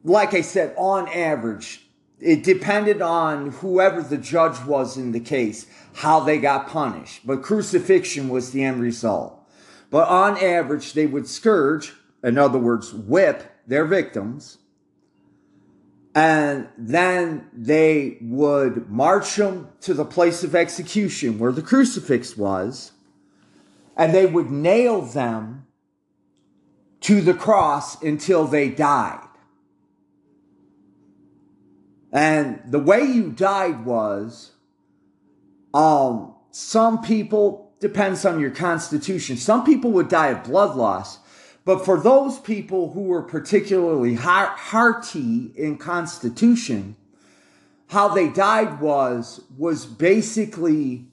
like 0.04 0.36
I 0.36 0.42
said, 0.42 0.76
on 0.78 1.08
average, 1.10 1.88
it 2.20 2.44
depended 2.44 3.02
on 3.02 3.54
whoever 3.54 4.04
the 4.04 4.18
judge 4.20 4.64
was 4.66 4.98
in 4.98 5.14
the 5.14 5.20
case, 5.20 5.66
how 5.94 6.20
they 6.20 6.38
got 6.38 6.68
punished. 6.68 7.26
But 7.26 7.42
crucifixion 7.42 8.30
was 8.30 8.52
the 8.52 8.64
end 8.64 8.82
result. 8.82 9.40
But 9.90 10.08
on 10.10 10.38
average, 10.38 10.94
they 10.94 11.08
would 11.08 11.28
scourge 11.28 11.94
in 12.24 12.38
other 12.38 12.58
words, 12.58 12.94
whip 12.94 13.44
their 13.68 13.86
victims. 13.86 14.58
And 16.16 16.70
then 16.78 17.48
they 17.54 18.18
would 18.22 18.90
march 18.90 19.36
them 19.36 19.70
to 19.82 19.94
the 19.94 20.06
place 20.06 20.44
of 20.44 20.56
execution 20.56 21.40
where 21.40 21.52
the 21.52 21.62
crucifix 21.62 22.38
was, 22.38 22.92
and 23.98 24.14
they 24.14 24.26
would 24.26 24.52
nail 24.52 25.02
them 25.02 25.66
to 27.02 27.20
the 27.20 27.34
cross 27.34 28.02
until 28.02 28.46
they 28.46 28.70
died. 28.70 29.28
And 32.12 32.62
the 32.68 32.80
way 32.80 33.02
you 33.02 33.32
died 33.32 33.86
was 33.86 34.52
um, 35.74 36.36
some 36.52 37.02
people, 37.02 37.74
depends 37.80 38.24
on 38.24 38.40
your 38.40 38.52
constitution, 38.52 39.36
some 39.36 39.66
people 39.66 39.92
would 39.92 40.10
die 40.10 40.28
of 40.28 40.44
blood 40.44 40.76
loss 40.76 41.18
but 41.66 41.86
for 41.86 42.00
those 42.00 42.40
people 42.40 42.92
who 42.92 43.04
were 43.04 43.22
particularly 43.22 44.16
hearty 44.16 45.52
in 45.56 45.78
constitution, 45.78 46.96
how 47.88 48.10
they 48.10 48.30
died 48.30 48.82
was 48.82 49.42
was 49.58 49.86
basically 49.86 51.06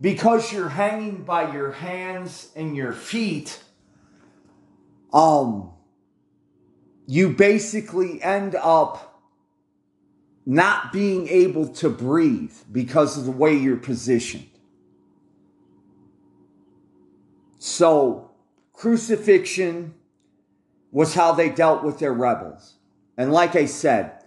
because 0.00 0.52
you're 0.52 0.70
hanging 0.70 1.22
by 1.24 1.52
your 1.52 1.72
hands 1.72 2.50
and 2.56 2.74
your 2.74 2.92
feet 2.92 3.62
um 5.12 5.70
you 7.06 7.28
basically 7.30 8.22
end 8.22 8.54
up 8.54 9.10
not 10.46 10.92
being 10.92 11.28
able 11.28 11.66
to 11.66 11.88
breathe 11.88 12.54
because 12.70 13.18
of 13.18 13.24
the 13.24 13.30
way 13.30 13.54
you're 13.54 13.76
positioned. 13.76 14.46
So 17.58 18.29
crucifixion 18.80 19.92
was 20.90 21.14
how 21.14 21.32
they 21.32 21.50
dealt 21.50 21.84
with 21.84 21.98
their 21.98 22.14
rebels. 22.14 22.76
And 23.14 23.30
like 23.30 23.54
I 23.54 23.66
said, 23.66 24.24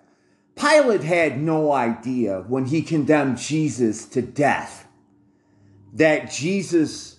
Pilate 0.55 1.03
had 1.03 1.41
no 1.41 1.71
idea 1.71 2.43
when 2.47 2.65
he 2.65 2.83
condemned 2.83 3.39
Jesus 3.39 4.05
to 4.09 4.21
death 4.21 4.87
that 5.93 6.31
Jesus 6.31 7.17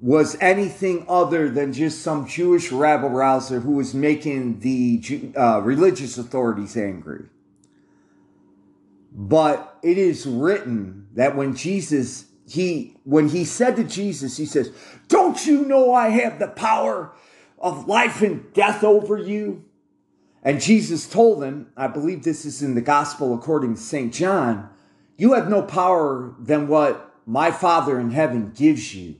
was 0.00 0.38
anything 0.40 1.04
other 1.06 1.50
than 1.50 1.74
just 1.74 2.00
some 2.00 2.26
Jewish 2.26 2.72
rabble 2.72 3.10
rouser 3.10 3.60
who 3.60 3.72
was 3.72 3.92
making 3.92 4.60
the 4.60 5.02
uh, 5.36 5.60
religious 5.60 6.16
authorities 6.16 6.78
angry. 6.78 7.26
But 9.12 9.78
it 9.82 9.98
is 9.98 10.26
written 10.26 11.08
that 11.12 11.36
when 11.36 11.54
Jesus 11.54 12.24
he 12.52 12.96
when 13.04 13.30
he 13.30 13.44
said 13.44 13.76
to 13.76 13.84
Jesus, 13.84 14.36
he 14.36 14.46
says, 14.46 14.70
"Don't 15.08 15.46
you 15.46 15.64
know 15.64 15.94
I 15.94 16.08
have 16.10 16.38
the 16.38 16.48
power 16.48 17.12
of 17.58 17.88
life 17.88 18.20
and 18.20 18.52
death 18.52 18.84
over 18.84 19.16
you?" 19.16 19.64
And 20.42 20.60
Jesus 20.60 21.08
told 21.08 21.42
him, 21.42 21.68
I 21.76 21.86
believe 21.86 22.24
this 22.24 22.44
is 22.44 22.62
in 22.62 22.74
the 22.74 22.80
gospel 22.80 23.32
according 23.32 23.76
to 23.76 23.80
St. 23.80 24.12
John, 24.12 24.68
you 25.16 25.34
have 25.34 25.48
no 25.48 25.62
power 25.62 26.34
than 26.38 26.66
what 26.66 27.14
my 27.24 27.52
Father 27.52 27.98
in 28.00 28.10
heaven 28.10 28.52
gives 28.54 28.94
you. 28.94 29.16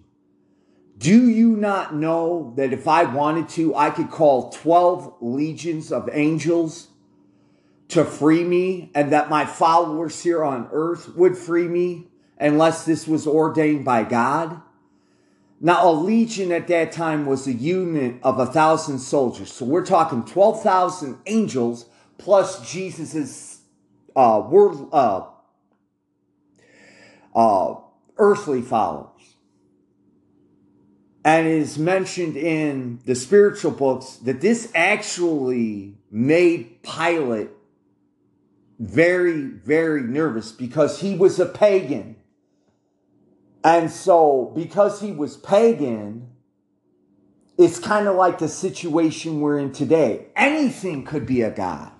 Do 0.99 1.29
you 1.29 1.57
not 1.57 1.95
know 1.95 2.53
that 2.57 2.73
if 2.73 2.87
I 2.87 3.05
wanted 3.05 3.49
to, 3.51 3.75
I 3.75 3.91
could 3.91 4.11
call 4.11 4.51
12 4.51 5.15
legions 5.21 5.93
of 5.93 6.09
angels 6.13 6.89
to 7.89 8.05
free 8.05 8.45
me 8.45 8.91
and 8.95 9.13
that 9.13 9.31
my 9.31 9.47
followers 9.47 10.23
here 10.23 10.45
on 10.45 10.69
earth 10.73 11.15
would 11.15 11.37
free 11.37 11.69
me? 11.69 12.09
Unless 12.39 12.85
this 12.85 13.07
was 13.07 13.27
ordained 13.27 13.85
by 13.85 14.05
God. 14.05 14.61
Now, 15.61 15.89
a 15.89 15.93
legion 15.93 16.51
at 16.51 16.67
that 16.69 16.91
time 16.91 17.25
was 17.25 17.47
a 17.47 17.53
unit 17.53 18.17
of 18.23 18.41
a 18.41 18.47
thousand 18.47 18.99
soldiers. 18.99 19.53
So 19.53 19.65
we're 19.65 19.87
talking 19.87 20.25
12,000 20.25 21.19
angels 21.27 21.87
plus 22.19 22.69
Jesus's 22.69 23.61
uh, 24.17 24.41
uh, 24.41 25.27
uh, 27.35 27.75
earthly 28.17 28.63
followers. 28.63 29.09
And 31.25 31.47
it 31.47 31.53
is 31.53 31.79
mentioned 31.79 32.37
in 32.37 32.99
the 33.05 33.15
spiritual 33.15 33.71
books 33.71 34.17
that 34.25 34.41
this 34.41 34.71
actually 34.75 35.97
made 36.11 36.83
Pilate 36.83 37.51
very, 38.81 39.43
very 39.43 40.03
nervous 40.03 40.51
because 40.51 41.01
he 41.01 41.15
was 41.15 41.39
a 41.39 41.47
pagan. 41.47 42.17
And 43.65 43.91
so, 43.91 44.53
because 44.57 45.01
he 45.01 45.13
was 45.13 45.37
pagan, 45.37 46.29
it's 47.57 47.79
kind 47.79 48.09
of 48.09 48.17
like 48.17 48.39
the 48.39 48.49
situation 48.49 49.41
we're 49.41 49.59
in 49.59 49.73
today. 49.73 50.27
Anything 50.35 51.05
could 51.05 51.27
be 51.27 51.43
a 51.43 51.51
God. 51.51 51.93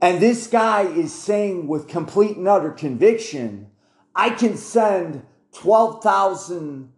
And 0.00 0.20
this 0.20 0.46
guy 0.46 0.82
is 0.82 1.12
saying 1.12 1.66
with 1.66 1.88
complete 1.88 2.36
and 2.36 2.46
utter 2.46 2.70
conviction, 2.70 3.70
I 4.14 4.30
can 4.30 4.56
send 4.56 5.24
12,000 5.54 6.92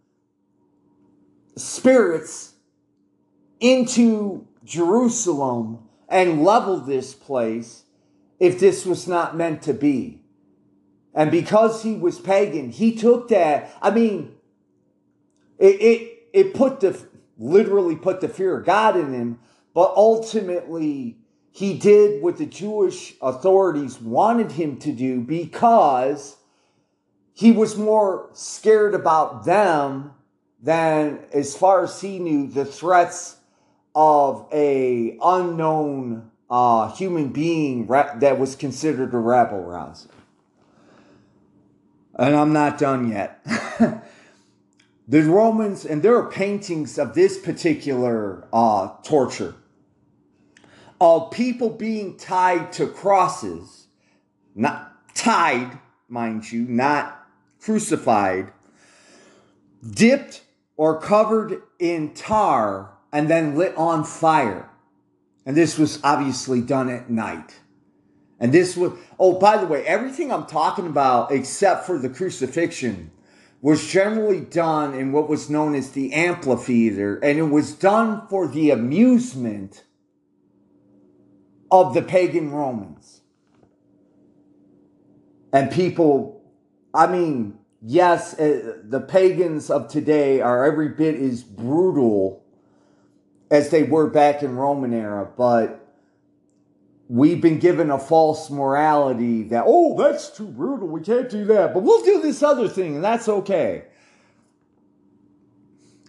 spirits 1.56 2.54
into 3.60 4.46
Jerusalem 4.64 5.88
and 6.08 6.44
level 6.44 6.78
this 6.78 7.14
place 7.14 7.84
if 8.38 8.58
this 8.58 8.84
was 8.84 9.08
not 9.08 9.36
meant 9.36 9.62
to 9.62 9.74
be. 9.74 10.22
And 11.18 11.32
because 11.32 11.82
he 11.82 11.96
was 11.96 12.20
pagan, 12.20 12.70
he 12.70 12.94
took 12.94 13.26
that. 13.30 13.76
I 13.82 13.90
mean, 13.90 14.36
it, 15.58 15.82
it, 15.82 16.28
it 16.32 16.54
put 16.54 16.78
the, 16.78 16.96
literally 17.36 17.96
put 17.96 18.20
the 18.20 18.28
fear 18.28 18.56
of 18.56 18.64
God 18.64 18.96
in 18.96 19.12
him, 19.12 19.40
but 19.74 19.94
ultimately 19.96 21.18
he 21.50 21.76
did 21.76 22.22
what 22.22 22.36
the 22.36 22.46
Jewish 22.46 23.14
authorities 23.20 24.00
wanted 24.00 24.52
him 24.52 24.76
to 24.76 24.92
do 24.92 25.20
because 25.20 26.36
he 27.34 27.50
was 27.50 27.76
more 27.76 28.30
scared 28.32 28.94
about 28.94 29.44
them 29.44 30.12
than, 30.62 31.24
as 31.32 31.56
far 31.56 31.82
as 31.82 32.00
he 32.00 32.20
knew, 32.20 32.46
the 32.46 32.64
threats 32.64 33.38
of 33.92 34.46
a 34.52 35.18
unknown 35.20 36.30
uh, 36.48 36.92
human 36.92 37.30
being 37.30 37.88
that 37.88 38.38
was 38.38 38.54
considered 38.54 39.12
a 39.12 39.18
rabble 39.18 39.64
rouser. 39.64 40.10
And 42.18 42.34
I'm 42.34 42.52
not 42.52 42.78
done 42.78 43.10
yet. 43.10 43.44
the 45.08 45.22
Romans, 45.22 45.84
and 45.84 46.02
there 46.02 46.16
are 46.16 46.30
paintings 46.30 46.98
of 46.98 47.14
this 47.14 47.38
particular 47.38 48.46
uh, 48.52 48.88
torture 49.04 49.54
of 51.00 51.30
people 51.30 51.70
being 51.70 52.16
tied 52.16 52.72
to 52.72 52.86
crosses, 52.86 53.86
not 54.54 55.14
tied, 55.14 55.78
mind 56.08 56.50
you, 56.50 56.62
not 56.62 57.26
crucified, 57.60 58.52
dipped 59.88 60.42
or 60.76 61.00
covered 61.00 61.62
in 61.78 62.12
tar 62.14 62.94
and 63.12 63.28
then 63.28 63.56
lit 63.56 63.76
on 63.76 64.04
fire. 64.04 64.68
And 65.46 65.56
this 65.56 65.78
was 65.78 66.00
obviously 66.02 66.60
done 66.60 66.90
at 66.90 67.08
night. 67.08 67.60
And 68.40 68.52
this 68.52 68.76
was, 68.76 68.92
oh, 69.18 69.38
by 69.38 69.56
the 69.56 69.66
way, 69.66 69.84
everything 69.84 70.32
I'm 70.32 70.46
talking 70.46 70.86
about, 70.86 71.32
except 71.32 71.86
for 71.86 71.98
the 71.98 72.08
crucifixion, 72.08 73.10
was 73.60 73.86
generally 73.88 74.40
done 74.40 74.94
in 74.94 75.10
what 75.10 75.28
was 75.28 75.50
known 75.50 75.74
as 75.74 75.90
the 75.90 76.12
amphitheater, 76.12 77.18
and 77.18 77.38
it 77.38 77.50
was 77.50 77.72
done 77.72 78.26
for 78.28 78.46
the 78.46 78.70
amusement 78.70 79.84
of 81.70 81.94
the 81.94 82.02
pagan 82.02 82.52
Romans. 82.52 83.22
And 85.52 85.72
people, 85.72 86.44
I 86.94 87.08
mean, 87.08 87.58
yes, 87.82 88.38
uh, 88.38 88.76
the 88.84 89.00
pagans 89.00 89.70
of 89.70 89.88
today 89.88 90.40
are 90.40 90.64
every 90.64 90.90
bit 90.90 91.16
as 91.16 91.42
brutal 91.42 92.44
as 93.50 93.70
they 93.70 93.82
were 93.82 94.08
back 94.08 94.42
in 94.42 94.56
Roman 94.56 94.92
era, 94.92 95.28
but 95.36 95.87
we've 97.08 97.40
been 97.40 97.58
given 97.58 97.90
a 97.90 97.98
false 97.98 98.50
morality 98.50 99.44
that, 99.44 99.64
oh, 99.66 99.96
that's 99.96 100.30
too 100.30 100.46
brutal. 100.46 100.86
We 100.86 101.00
can't 101.00 101.30
do 101.30 101.46
that. 101.46 101.72
But 101.72 101.82
we'll 101.82 102.04
do 102.04 102.20
this 102.20 102.42
other 102.42 102.68
thing, 102.68 102.96
and 102.96 103.04
that's 103.04 103.28
okay. 103.28 103.84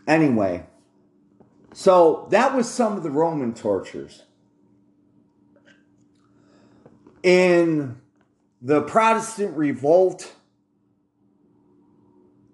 Anyway, 0.05 0.65
so 1.73 2.27
that 2.31 2.55
was 2.55 2.69
some 2.69 2.97
of 2.97 3.03
the 3.03 3.11
Roman 3.11 3.53
tortures. 3.53 4.23
In 7.23 8.01
the 8.61 8.81
Protestant 8.81 9.55
revolt, 9.55 10.33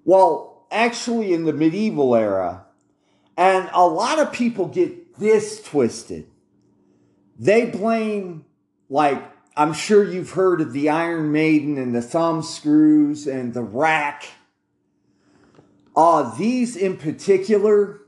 well, 0.04 0.68
actually, 0.70 1.34
in 1.34 1.46
the 1.46 1.54
medieval 1.54 2.16
era, 2.16 2.66
and 3.38 3.70
a 3.74 3.88
lot 3.88 4.20
of 4.20 4.32
people 4.32 4.68
get 4.68 5.18
this 5.18 5.64
twisted 5.64 6.30
they 7.38 7.66
blame, 7.66 8.46
like, 8.90 9.22
I'm 9.58 9.74
sure 9.74 10.04
you've 10.04 10.32
heard 10.32 10.62
of 10.62 10.74
the 10.74 10.90
Iron 10.90 11.32
Maiden 11.32 11.78
and 11.78 11.96
the 11.96 12.02
thumb 12.02 12.42
screws 12.42 13.28
and 13.28 13.54
the 13.54 13.64
rack. 13.64 14.26
Uh, 15.96 16.36
these 16.36 16.76
in 16.76 16.98
particular, 16.98 18.02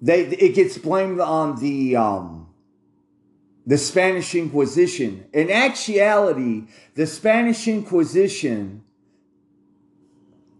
they 0.00 0.22
it 0.26 0.56
gets 0.56 0.78
blamed 0.78 1.20
on 1.20 1.60
the 1.60 1.94
um, 1.94 2.48
the 3.64 3.78
Spanish 3.78 4.34
Inquisition. 4.34 5.26
In 5.32 5.48
actuality, 5.48 6.64
the 6.96 7.06
Spanish 7.06 7.68
Inquisition, 7.68 8.82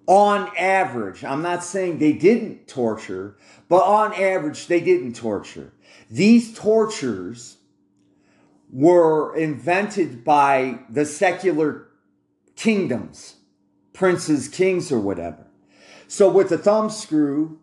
on 0.07 0.49
average, 0.57 1.25
I'm 1.25 1.43
not 1.43 1.65
saying 1.65 1.99
they 1.99 2.13
didn't 2.13 2.69
torture, 2.69 3.37
but 3.69 3.83
on 3.83 4.15
average, 4.15 4.69
they 4.69 4.81
didn't 4.81 5.15
torture. 5.15 5.73
These 6.13 6.53
tortures 6.59 7.57
were 8.71 9.35
invented 9.35 10.25
by 10.25 10.81
the 10.91 11.07
secular 11.07 11.89
kingdoms, 12.55 13.37
princes, 13.95 14.47
kings, 14.47 14.93
or 14.93 15.01
whatever. 15.01 15.47
So 16.09 16.31
with 16.31 16.51
the 16.51 16.59
thumb 16.59 16.91
screw, 16.91 17.61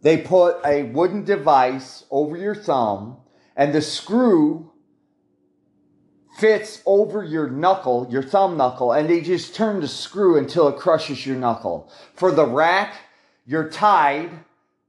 they 0.00 0.18
put 0.18 0.56
a 0.66 0.82
wooden 0.82 1.22
device 1.22 2.04
over 2.10 2.36
your 2.36 2.56
thumb, 2.56 3.18
and 3.54 3.72
the 3.72 3.80
screw 3.80 4.72
fits 6.38 6.82
over 6.84 7.22
your 7.22 7.48
knuckle, 7.48 8.08
your 8.10 8.24
thumb 8.24 8.56
knuckle, 8.56 8.90
and 8.90 9.08
they 9.08 9.20
just 9.20 9.54
turn 9.54 9.80
the 9.80 9.86
screw 9.86 10.36
until 10.36 10.66
it 10.66 10.76
crushes 10.76 11.24
your 11.24 11.36
knuckle. 11.36 11.88
For 12.14 12.32
the 12.32 12.46
rack, 12.46 12.96
you're 13.46 13.70
tied 13.70 14.30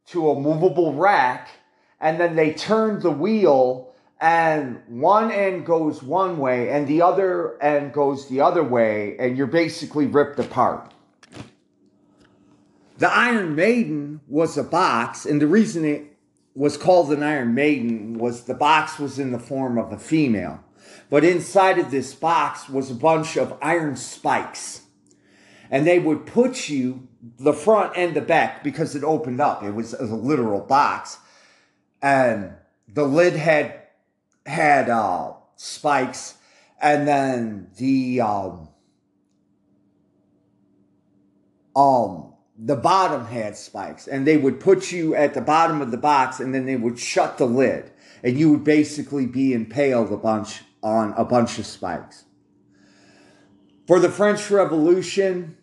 to 0.08 0.32
a 0.32 0.40
movable 0.40 0.96
rack 0.96 1.50
and 2.04 2.20
then 2.20 2.36
they 2.36 2.54
turn 2.54 3.00
the 3.00 3.10
wheel 3.10 3.94
and 4.20 4.82
one 4.88 5.32
end 5.32 5.66
goes 5.66 6.04
one 6.04 6.38
way 6.38 6.70
and 6.70 6.86
the 6.86 7.02
other 7.02 7.62
end 7.64 7.94
goes 7.94 8.28
the 8.28 8.42
other 8.42 8.64
way 8.64 9.16
and 9.20 9.38
you're 9.38 9.48
basically 9.48 10.06
ripped 10.06 10.38
apart. 10.38 10.94
The 12.98 13.10
Iron 13.10 13.56
Maiden 13.56 14.20
was 14.28 14.58
a 14.58 14.64
box 14.64 15.26
and 15.26 15.42
the 15.42 15.48
reason 15.48 15.86
it 15.86 16.18
was 16.54 16.76
called 16.76 17.12
an 17.14 17.24
Iron 17.24 17.56
Maiden 17.56 18.18
was 18.18 18.44
the 18.44 18.54
box 18.54 19.00
was 19.00 19.18
in 19.18 19.32
the 19.32 19.40
form 19.40 19.78
of 19.78 19.94
a 19.94 19.98
female. 19.98 20.62
But 21.10 21.24
inside 21.24 21.80
of 21.80 21.90
this 21.90 22.14
box 22.14 22.68
was 22.68 22.92
a 22.92 22.96
bunch 22.96 23.38
of 23.38 23.58
iron 23.62 23.96
spikes. 23.96 24.82
And 25.72 25.88
they 25.88 26.00
would 26.00 26.26
put 26.26 26.70
you 26.70 27.08
the 27.40 27.54
front 27.54 27.94
and 27.96 28.14
the 28.14 28.22
back 28.22 28.62
because 28.62 28.94
it 28.94 29.04
opened 29.06 29.40
up. 29.40 29.64
It 29.64 29.72
was 29.72 29.94
a 29.94 30.04
literal 30.04 30.60
box 30.60 31.20
and 32.04 32.52
the 32.94 33.06
lid 33.06 33.34
had 33.34 33.80
had 34.46 34.90
uh, 34.90 35.32
spikes, 35.56 36.36
and 36.80 37.08
then 37.08 37.70
the 37.78 38.22
um, 38.22 38.70
um 41.76 42.34
the 42.60 42.76
bottom 42.76 43.26
had 43.26 43.58
spikes, 43.58 44.08
and 44.08 44.28
they 44.28 44.38
would 44.38 44.60
put 44.60 44.92
you 44.92 45.16
at 45.16 45.34
the 45.34 45.42
bottom 45.42 45.82
of 45.82 45.90
the 45.90 45.98
box, 45.98 46.40
and 46.40 46.54
then 46.54 46.66
they 46.66 46.76
would 46.76 47.00
shut 47.00 47.38
the 47.38 47.48
lid, 47.48 47.90
and 48.22 48.38
you 48.38 48.52
would 48.52 48.64
basically 48.64 49.26
be 49.26 49.54
impaled 49.54 50.12
a 50.12 50.18
bunch 50.18 50.62
on 50.84 51.14
a 51.16 51.24
bunch 51.24 51.58
of 51.58 51.66
spikes. 51.66 52.26
For 53.88 54.00
the 54.00 54.10
French 54.10 54.52
Revolution, 54.52 55.58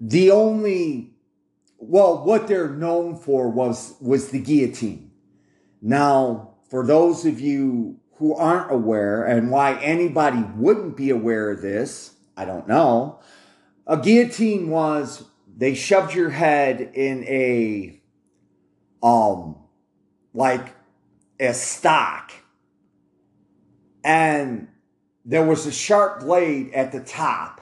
the 0.00 0.30
only 0.30 1.13
well, 1.88 2.24
what 2.24 2.48
they're 2.48 2.70
known 2.70 3.16
for 3.16 3.48
was 3.48 3.94
was 4.00 4.30
the 4.30 4.40
guillotine. 4.40 5.10
Now, 5.80 6.54
for 6.70 6.86
those 6.86 7.26
of 7.26 7.40
you 7.40 8.00
who 8.16 8.34
aren't 8.34 8.72
aware 8.72 9.24
and 9.24 9.50
why 9.50 9.74
anybody 9.80 10.42
wouldn't 10.56 10.96
be 10.96 11.10
aware 11.10 11.50
of 11.50 11.60
this, 11.60 12.14
I 12.36 12.44
don't 12.44 12.66
know. 12.66 13.20
A 13.86 13.96
guillotine 13.98 14.70
was 14.70 15.24
they 15.56 15.74
shoved 15.74 16.14
your 16.14 16.30
head 16.30 16.80
in 16.94 17.24
a 17.24 18.00
um 19.02 19.56
like 20.32 20.74
a 21.38 21.52
stock 21.52 22.32
and 24.02 24.68
there 25.24 25.44
was 25.44 25.66
a 25.66 25.72
sharp 25.72 26.20
blade 26.20 26.72
at 26.72 26.92
the 26.92 27.00
top 27.00 27.60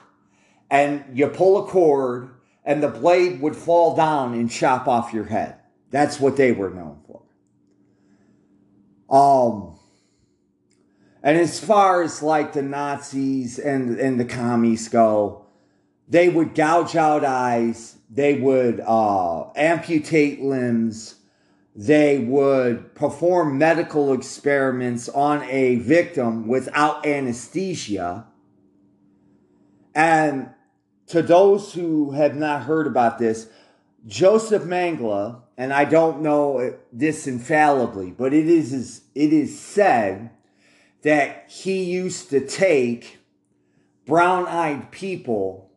and 0.70 1.04
you 1.12 1.26
pull 1.28 1.64
a 1.64 1.68
cord 1.68 2.30
and 2.64 2.82
the 2.82 2.88
blade 2.88 3.40
would 3.40 3.56
fall 3.56 3.96
down 3.96 4.34
and 4.34 4.50
chop 4.50 4.86
off 4.86 5.12
your 5.12 5.24
head. 5.24 5.56
That's 5.90 6.20
what 6.20 6.36
they 6.36 6.52
were 6.52 6.70
known 6.70 7.00
for. 7.06 7.22
Um, 9.10 9.78
and 11.22 11.38
as 11.38 11.60
far 11.60 12.02
as 12.02 12.22
like 12.22 12.52
the 12.52 12.62
Nazis 12.62 13.58
and, 13.58 13.98
and 13.98 14.18
the 14.18 14.24
commies 14.24 14.88
go, 14.88 15.44
they 16.08 16.28
would 16.28 16.54
gouge 16.54 16.96
out 16.96 17.24
eyes, 17.24 17.96
they 18.10 18.34
would 18.34 18.80
uh, 18.80 19.50
amputate 19.54 20.42
limbs, 20.42 21.16
they 21.74 22.18
would 22.18 22.94
perform 22.94 23.56
medical 23.56 24.12
experiments 24.12 25.08
on 25.08 25.42
a 25.44 25.76
victim 25.76 26.46
without 26.46 27.06
anesthesia. 27.06 28.26
And 29.94 30.50
to 31.12 31.20
those 31.20 31.74
who 31.74 32.12
have 32.12 32.34
not 32.34 32.62
heard 32.62 32.86
about 32.86 33.18
this, 33.18 33.46
Joseph 34.06 34.62
Mengele, 34.62 35.42
and 35.58 35.70
I 35.70 35.84
don't 35.84 36.22
know 36.22 36.74
this 36.90 37.26
infallibly, 37.26 38.10
but 38.10 38.32
it 38.32 38.48
is 38.48 39.02
it 39.14 39.30
is 39.30 39.60
said 39.60 40.30
that 41.02 41.50
he 41.50 41.84
used 41.84 42.30
to 42.30 42.40
take 42.40 43.18
brown-eyed 44.06 44.90
people 44.90 45.70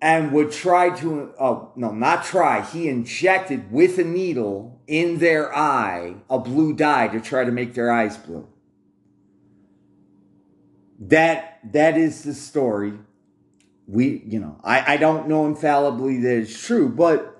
and 0.00 0.30
would 0.30 0.52
try 0.52 0.90
to 0.90 1.34
oh 1.40 1.72
no 1.74 1.90
not 1.90 2.24
try 2.24 2.62
he 2.62 2.88
injected 2.88 3.72
with 3.72 3.98
a 3.98 4.04
needle 4.04 4.80
in 4.86 5.18
their 5.18 5.54
eye 5.54 6.14
a 6.30 6.38
blue 6.38 6.72
dye 6.72 7.08
to 7.08 7.20
try 7.20 7.44
to 7.44 7.50
make 7.50 7.74
their 7.74 7.90
eyes 7.90 8.16
blue. 8.16 8.46
That 11.00 11.58
that 11.72 11.98
is 11.98 12.22
the 12.22 12.32
story 12.32 12.92
we, 13.86 14.22
you 14.26 14.40
know, 14.40 14.58
I, 14.62 14.94
I 14.94 14.96
don't 14.96 15.28
know 15.28 15.46
infallibly 15.46 16.20
that 16.20 16.36
it's 16.38 16.66
true, 16.66 16.88
but, 16.88 17.36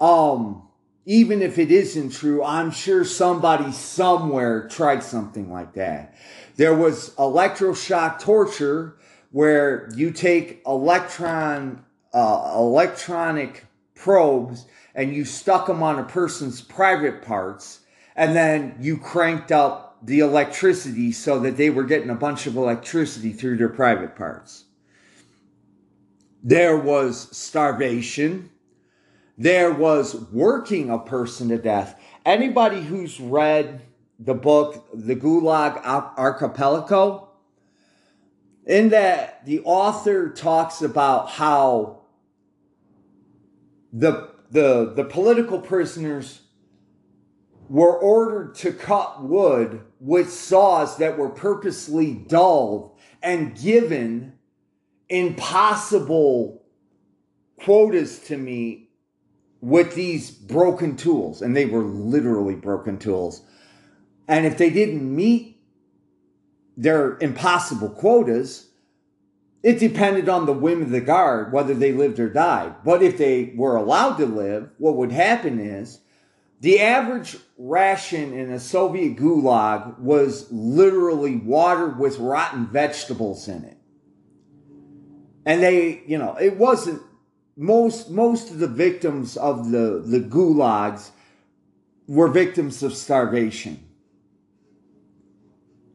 um, 0.00 0.68
even 1.08 1.40
if 1.40 1.58
it 1.58 1.70
isn't 1.70 2.10
true, 2.10 2.44
I'm 2.44 2.70
sure 2.70 3.02
somebody 3.02 3.72
somewhere 3.72 4.68
tried 4.68 5.02
something 5.02 5.50
like 5.50 5.72
that. 5.72 6.14
There 6.56 6.74
was 6.74 7.14
electroshock 7.14 8.18
torture 8.20 8.98
where 9.30 9.88
you 9.94 10.10
take 10.10 10.60
electron 10.66 11.82
uh, 12.12 12.52
electronic 12.54 13.64
probes 13.94 14.66
and 14.94 15.14
you 15.14 15.24
stuck 15.24 15.66
them 15.66 15.82
on 15.82 15.98
a 15.98 16.04
person's 16.04 16.60
private 16.60 17.22
parts 17.22 17.80
and 18.14 18.36
then 18.36 18.76
you 18.80 18.98
cranked 18.98 19.50
up 19.50 19.96
the 20.02 20.20
electricity 20.20 21.12
so 21.12 21.38
that 21.40 21.56
they 21.56 21.70
were 21.70 21.84
getting 21.84 22.10
a 22.10 22.14
bunch 22.14 22.46
of 22.46 22.56
electricity 22.56 23.32
through 23.32 23.56
their 23.56 23.68
private 23.68 24.14
parts. 24.14 24.64
There 26.42 26.76
was 26.76 27.36
starvation. 27.36 28.50
There 29.36 29.72
was 29.72 30.14
working 30.32 30.90
a 30.90 30.98
person 30.98 31.48
to 31.48 31.58
death. 31.58 32.00
Anybody 32.24 32.82
who's 32.82 33.20
read 33.20 33.82
the 34.18 34.34
book, 34.34 34.88
The 34.92 35.16
Gulag 35.16 35.84
Archipelago, 35.84 37.28
in 38.66 38.90
that 38.90 39.44
the 39.46 39.60
author 39.60 40.28
talks 40.28 40.82
about 40.82 41.30
how 41.30 42.02
the, 43.92 44.30
the, 44.50 44.92
the 44.94 45.04
political 45.04 45.60
prisoners 45.60 46.42
were 47.68 47.96
ordered 47.96 48.54
to 48.56 48.72
cut 48.72 49.22
wood 49.22 49.82
with 50.00 50.32
saws 50.32 50.98
that 50.98 51.18
were 51.18 51.28
purposely 51.28 52.12
dulled 52.12 52.96
and 53.22 53.58
given 53.60 54.37
impossible 55.08 56.62
quotas 57.60 58.18
to 58.20 58.36
me 58.36 58.90
with 59.60 59.94
these 59.94 60.30
broken 60.30 60.96
tools. 60.96 61.42
And 61.42 61.56
they 61.56 61.66
were 61.66 61.82
literally 61.82 62.54
broken 62.54 62.98
tools. 62.98 63.42
And 64.26 64.46
if 64.46 64.58
they 64.58 64.70
didn't 64.70 65.14
meet 65.14 65.60
their 66.76 67.18
impossible 67.18 67.90
quotas, 67.90 68.68
it 69.62 69.78
depended 69.80 70.28
on 70.28 70.46
the 70.46 70.52
whim 70.52 70.82
of 70.82 70.90
the 70.90 71.00
guard 71.00 71.52
whether 71.52 71.74
they 71.74 71.92
lived 71.92 72.20
or 72.20 72.28
died. 72.28 72.76
But 72.84 73.02
if 73.02 73.18
they 73.18 73.52
were 73.56 73.76
allowed 73.76 74.16
to 74.18 74.26
live, 74.26 74.70
what 74.78 74.96
would 74.96 75.10
happen 75.10 75.58
is 75.58 76.00
the 76.60 76.80
average 76.80 77.36
ration 77.56 78.32
in 78.32 78.50
a 78.50 78.60
Soviet 78.60 79.16
gulag 79.16 79.98
was 79.98 80.50
literally 80.52 81.36
water 81.36 81.88
with 81.88 82.18
rotten 82.18 82.66
vegetables 82.66 83.48
in 83.48 83.64
it. 83.64 83.77
And 85.48 85.62
they, 85.62 86.02
you 86.06 86.18
know, 86.18 86.36
it 86.36 86.58
wasn't 86.58 87.00
most 87.56 88.10
most 88.10 88.50
of 88.50 88.58
the 88.58 88.66
victims 88.68 89.34
of 89.38 89.70
the 89.70 90.02
the 90.04 90.20
gulags 90.20 91.10
were 92.06 92.28
victims 92.28 92.82
of 92.82 92.92
starvation. 92.92 93.82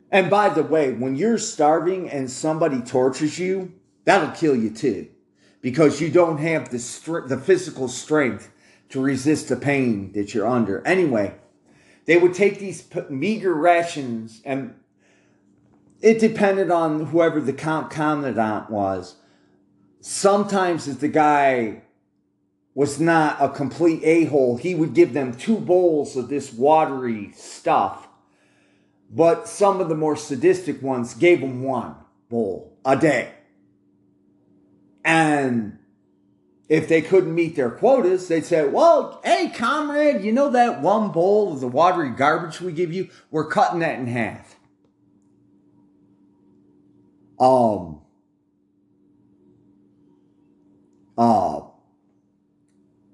And 0.10 0.28
by 0.28 0.49
the 0.49 0.64
way, 0.64 0.93
when 0.93 1.16
you're 1.16 1.38
starving 1.38 2.10
and 2.10 2.32
somebody 2.32 2.82
tortures 2.82 3.38
you, 3.38 3.74
that'll 4.06 4.32
kill 4.32 4.56
you 4.56 4.72
too 4.72 5.10
because 5.62 6.01
you 6.01 6.10
don't 6.10 6.39
have 6.39 6.70
the 6.70 6.80
str- 6.80 7.28
the 7.28 7.38
physical 7.38 7.88
strength 7.88 8.51
to 8.89 8.99
resist 8.99 9.49
the 9.49 9.56
pain 9.56 10.14
that 10.14 10.34
you're 10.34 10.47
under. 10.47 10.82
Anyway, 10.86 11.36
they 12.06 12.18
would 12.18 12.34
take 12.34 12.58
these 12.58 12.89
meager 13.08 13.54
rations, 13.54 14.41
and 14.45 14.74
it 16.01 16.18
depended 16.18 16.72
on 16.72 17.06
whoever 17.06 17.39
the 17.39 17.54
commandant 17.54 18.72
was. 18.72 19.18
Sometimes, 20.06 20.89
if 20.89 20.99
the 20.99 21.08
guy 21.08 21.84
was 22.76 22.99
not 22.99 23.38
a 23.39 23.47
complete 23.47 24.01
a 24.04 24.26
hole, 24.26 24.58
he 24.58 24.76
would 24.76 24.93
give 24.93 25.14
them 25.14 25.34
two 25.34 25.56
bowls 25.56 26.18
of 26.18 26.28
this 26.28 26.51
watery 26.51 27.32
stuff. 27.38 28.10
But 29.10 29.47
some 29.47 29.80
of 29.80 29.88
the 29.88 29.95
more 29.95 30.18
sadistic 30.18 30.82
ones 30.82 31.14
gave 31.14 31.39
them 31.39 31.64
one 31.64 31.95
bowl 32.28 32.78
a 32.84 32.97
day. 32.97 33.32
And 35.06 35.80
if 36.68 36.89
they 36.89 37.01
couldn't 37.01 37.34
meet 37.34 37.56
their 37.56 37.72
quotas, 37.72 38.28
they'd 38.28 38.43
say, 38.43 38.68
well, 38.68 39.22
hey, 39.24 39.54
comrade, 39.56 40.22
you 40.22 40.34
know 40.34 40.49
that 40.49 40.82
one 40.82 41.14
bowl 41.14 41.54
of 41.54 41.62
the 41.62 41.68
watery 41.70 42.10
garbage 42.10 42.60
we 42.60 42.74
give 42.74 42.91
you? 42.91 43.10
We're 43.32 43.47
cutting 43.47 43.80
that 43.80 43.99
in 43.99 44.08
half. 44.08 44.58
Um, 47.39 48.01
uh, 51.18 51.61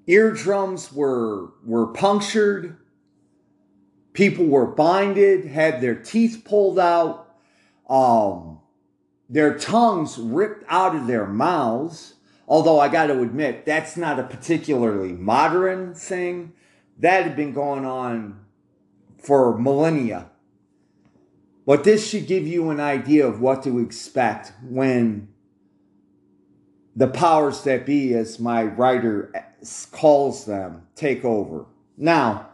eardrums 0.06 0.92
were, 0.92 1.52
were 1.64 1.86
punctured. 1.88 2.76
People 4.12 4.46
were 4.46 4.66
binded, 4.66 5.46
had 5.46 5.80
their 5.80 5.94
teeth 5.94 6.42
pulled 6.44 6.78
out, 6.78 7.34
um, 7.88 8.58
their 9.28 9.56
tongues 9.56 10.18
ripped 10.18 10.64
out 10.68 10.96
of 10.96 11.06
their 11.06 11.26
mouths 11.26 12.14
Although 12.50 12.80
I 12.80 12.88
got 12.88 13.06
to 13.06 13.22
admit, 13.22 13.64
that's 13.64 13.96
not 13.96 14.18
a 14.18 14.24
particularly 14.24 15.12
modern 15.12 15.94
thing. 15.94 16.52
That 16.98 17.22
had 17.22 17.36
been 17.36 17.52
going 17.52 17.84
on 17.86 18.44
for 19.22 19.56
millennia. 19.56 20.30
But 21.64 21.84
this 21.84 22.10
should 22.10 22.26
give 22.26 22.48
you 22.48 22.70
an 22.70 22.80
idea 22.80 23.24
of 23.24 23.40
what 23.40 23.62
to 23.62 23.78
expect 23.78 24.52
when 24.68 25.28
the 27.00 27.08
powers 27.08 27.62
that 27.62 27.86
be, 27.86 28.12
as 28.12 28.38
my 28.38 28.62
writer 28.62 29.32
calls 29.90 30.44
them, 30.44 30.86
take 30.94 31.24
over. 31.24 31.64
Now, 31.96 32.50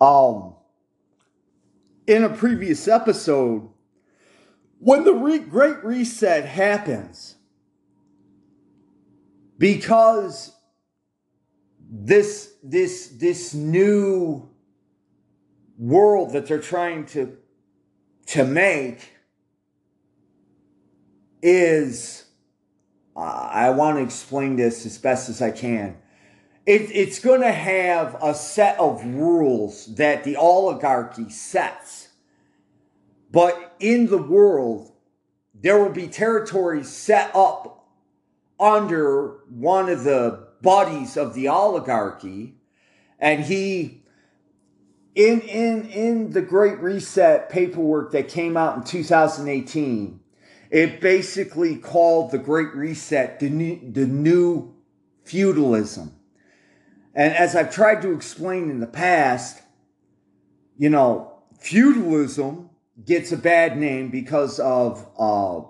um, 0.00 0.54
in 2.06 2.24
a 2.24 2.30
previous 2.30 2.88
episode, 2.88 3.68
when 4.78 5.04
the 5.04 5.12
re- 5.12 5.38
Great 5.38 5.84
Reset 5.84 6.46
happens, 6.46 7.36
because 9.58 10.50
this 11.78 12.54
this 12.62 13.08
this 13.08 13.52
new 13.52 14.48
world 15.76 16.32
that 16.32 16.46
they're 16.46 16.58
trying 16.58 17.04
to 17.04 17.36
to 18.28 18.46
make 18.46 19.15
is 21.46 22.24
uh, 23.16 23.20
I 23.20 23.70
want 23.70 23.96
to 23.98 24.02
explain 24.02 24.56
this 24.56 24.84
as 24.84 24.98
best 24.98 25.28
as 25.28 25.40
I 25.40 25.50
can. 25.50 25.96
It, 26.66 26.90
it's 26.92 27.20
going 27.20 27.40
to 27.40 27.52
have 27.52 28.16
a 28.22 28.34
set 28.34 28.78
of 28.78 29.04
rules 29.04 29.94
that 29.94 30.24
the 30.24 30.36
oligarchy 30.36 31.30
sets 31.30 32.06
but 33.36 33.74
in 33.80 34.06
the 34.06 34.16
world, 34.16 34.92
there 35.54 35.82
will 35.82 35.92
be 35.92 36.08
territories 36.08 36.88
set 36.88 37.30
up 37.34 37.86
under 38.58 39.40
one 39.50 39.90
of 39.90 40.04
the 40.04 40.48
bodies 40.62 41.18
of 41.18 41.34
the 41.34 41.48
oligarchy. 41.48 42.54
And 43.18 43.44
he, 43.44 44.04
in, 45.14 45.40
in, 45.40 45.88
in 45.90 46.30
the 46.30 46.40
Great 46.40 46.78
Reset 46.78 47.50
paperwork 47.50 48.12
that 48.12 48.28
came 48.28 48.56
out 48.56 48.76
in 48.78 48.84
2018, 48.84 50.20
it 50.70 51.00
basically 51.00 51.76
called 51.76 52.30
the 52.30 52.38
Great 52.38 52.74
Reset 52.74 53.40
the 53.40 53.48
new, 53.48 53.92
the 53.92 54.06
new 54.06 54.74
feudalism. 55.24 56.12
And 57.14 57.34
as 57.34 57.56
I've 57.56 57.72
tried 57.72 58.02
to 58.02 58.12
explain 58.12 58.70
in 58.70 58.80
the 58.80 58.86
past, 58.86 59.62
you 60.76 60.90
know, 60.90 61.32
feudalism 61.58 62.70
gets 63.04 63.32
a 63.32 63.36
bad 63.36 63.76
name 63.76 64.10
because 64.10 64.58
of 64.60 65.06
uh, 65.18 65.62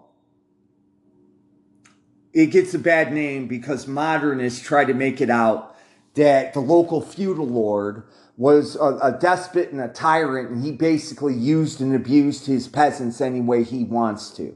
it 2.33 2.47
gets 2.47 2.75
a 2.75 2.79
bad 2.79 3.13
name 3.13 3.47
because 3.47 3.87
modernists 3.87 4.61
try 4.61 4.85
to 4.85 4.93
make 4.93 5.21
it 5.21 5.31
out 5.31 5.75
that 6.15 6.53
the 6.53 6.61
local 6.61 7.01
feudal 7.01 7.47
lord 7.47 8.05
was 8.37 8.77
a, 8.77 8.99
a, 9.03 9.19
despot 9.19 9.71
and 9.71 9.81
a 9.81 9.89
tyrant, 9.89 10.51
and 10.51 10.63
he 10.63 10.71
basically 10.71 11.33
used 11.33 11.81
and 11.81 11.95
abused 11.95 12.47
his 12.47 12.69
peasants 12.69 13.23
any 13.23 13.41
way 13.41 13.65
he 13.65 13.85
wants 13.85 14.29
to. 14.31 14.55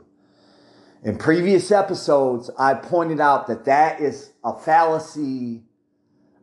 In 1.02 1.16
previous 1.16 1.70
episodes, 1.70 2.50
I 2.58 2.74
pointed 2.74 3.20
out 3.20 3.46
that 3.46 3.64
that 3.64 4.00
is 4.00 4.32
a 4.44 4.58
fallacy. 4.58 5.62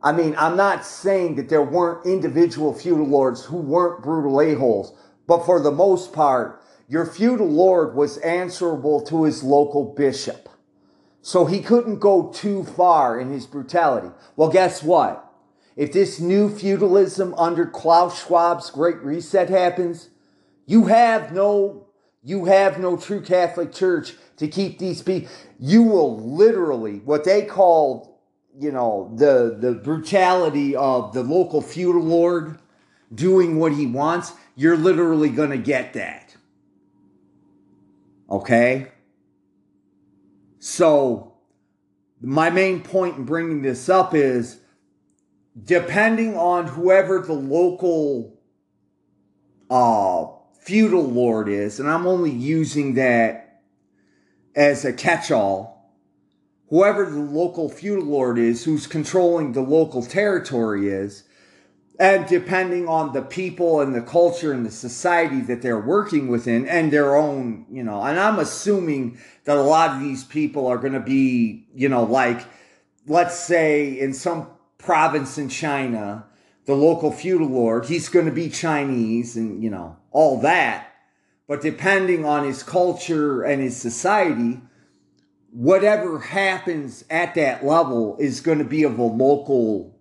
I 0.02 0.10
mean, 0.10 0.34
I'm 0.36 0.56
not 0.56 0.84
saying 0.84 1.36
that 1.36 1.48
there 1.48 1.62
weren't 1.62 2.06
individual 2.06 2.74
feudal 2.74 3.06
lords 3.06 3.44
who 3.44 3.58
weren't 3.58 4.02
brutal 4.02 4.40
a-holes, 4.40 4.98
but 5.28 5.46
for 5.46 5.60
the 5.60 5.70
most 5.70 6.12
part, 6.12 6.60
your 6.88 7.06
feudal 7.06 7.46
lord 7.46 7.94
was 7.94 8.18
answerable 8.18 9.00
to 9.02 9.24
his 9.24 9.44
local 9.44 9.94
bishop. 9.94 10.48
So 11.22 11.44
he 11.44 11.60
couldn't 11.60 12.00
go 12.00 12.32
too 12.32 12.64
far 12.64 13.20
in 13.20 13.30
his 13.30 13.46
brutality. 13.46 14.08
Well, 14.34 14.48
guess 14.48 14.82
what? 14.82 15.24
If 15.76 15.92
this 15.92 16.18
new 16.18 16.48
feudalism 16.48 17.32
under 17.34 17.66
Klaus 17.66 18.24
Schwab's 18.24 18.70
Great 18.70 19.00
Reset 19.02 19.50
happens, 19.50 20.10
you 20.66 20.86
have 20.86 21.32
no 21.32 21.87
you 22.22 22.46
have 22.46 22.78
no 22.78 22.96
true 22.96 23.20
Catholic 23.20 23.72
Church 23.72 24.14
to 24.36 24.48
keep 24.48 24.78
these 24.78 25.02
people. 25.02 25.30
You 25.58 25.82
will 25.82 26.18
literally, 26.18 26.98
what 27.04 27.24
they 27.24 27.44
called 27.44 28.08
you 28.58 28.72
know, 28.72 29.12
the 29.14 29.56
the 29.58 29.72
brutality 29.72 30.74
of 30.74 31.12
the 31.12 31.22
local 31.22 31.62
feudal 31.62 32.02
lord 32.02 32.58
doing 33.14 33.58
what 33.58 33.72
he 33.72 33.86
wants, 33.86 34.32
you're 34.56 34.76
literally 34.76 35.28
going 35.28 35.50
to 35.50 35.58
get 35.58 35.92
that. 35.94 36.36
Okay? 38.28 38.88
So, 40.58 41.34
my 42.20 42.50
main 42.50 42.82
point 42.82 43.16
in 43.16 43.24
bringing 43.24 43.62
this 43.62 43.88
up 43.88 44.12
is 44.12 44.58
depending 45.64 46.36
on 46.36 46.66
whoever 46.66 47.20
the 47.20 47.32
local 47.32 48.38
uh, 49.70 50.26
feudal 50.68 51.02
lord 51.02 51.48
is, 51.48 51.80
and 51.80 51.88
I'm 51.88 52.06
only 52.06 52.30
using 52.30 52.92
that 52.94 53.62
as 54.54 54.84
a 54.84 54.92
catch 54.92 55.30
all 55.30 55.78
whoever 56.68 57.06
the 57.06 57.18
local 57.18 57.70
feudal 57.70 58.04
lord 58.04 58.38
is 58.38 58.66
who's 58.66 58.86
controlling 58.86 59.52
the 59.52 59.62
local 59.62 60.02
territory 60.02 60.90
is, 60.90 61.24
and 61.98 62.26
depending 62.26 62.86
on 62.86 63.14
the 63.14 63.22
people 63.22 63.80
and 63.80 63.94
the 63.94 64.02
culture 64.02 64.52
and 64.52 64.66
the 64.66 64.70
society 64.70 65.40
that 65.40 65.62
they're 65.62 65.80
working 65.80 66.28
within 66.28 66.68
and 66.68 66.92
their 66.92 67.16
own, 67.16 67.64
you 67.70 67.82
know, 67.82 68.02
and 68.02 68.20
I'm 68.20 68.38
assuming 68.38 69.16
that 69.44 69.56
a 69.56 69.62
lot 69.62 69.96
of 69.96 70.00
these 70.00 70.22
people 70.22 70.66
are 70.66 70.76
going 70.76 70.92
to 70.92 71.00
be, 71.00 71.66
you 71.74 71.88
know, 71.88 72.04
like, 72.04 72.44
let's 73.06 73.40
say 73.40 73.98
in 73.98 74.12
some 74.12 74.48
province 74.76 75.38
in 75.38 75.48
China, 75.48 76.26
the 76.68 76.74
local 76.74 77.10
feudal 77.10 77.48
lord, 77.48 77.86
he's 77.86 78.10
going 78.10 78.26
to 78.26 78.30
be 78.30 78.50
Chinese 78.50 79.38
and, 79.38 79.62
you 79.64 79.70
know, 79.70 79.96
all 80.10 80.38
that. 80.42 80.92
But 81.46 81.62
depending 81.62 82.26
on 82.26 82.44
his 82.44 82.62
culture 82.62 83.42
and 83.42 83.62
his 83.62 83.74
society, 83.74 84.60
whatever 85.50 86.18
happens 86.18 87.06
at 87.08 87.34
that 87.36 87.64
level 87.64 88.18
is 88.20 88.42
going 88.42 88.58
to 88.58 88.64
be 88.64 88.82
of 88.82 88.98
a 88.98 89.02
local, 89.02 89.98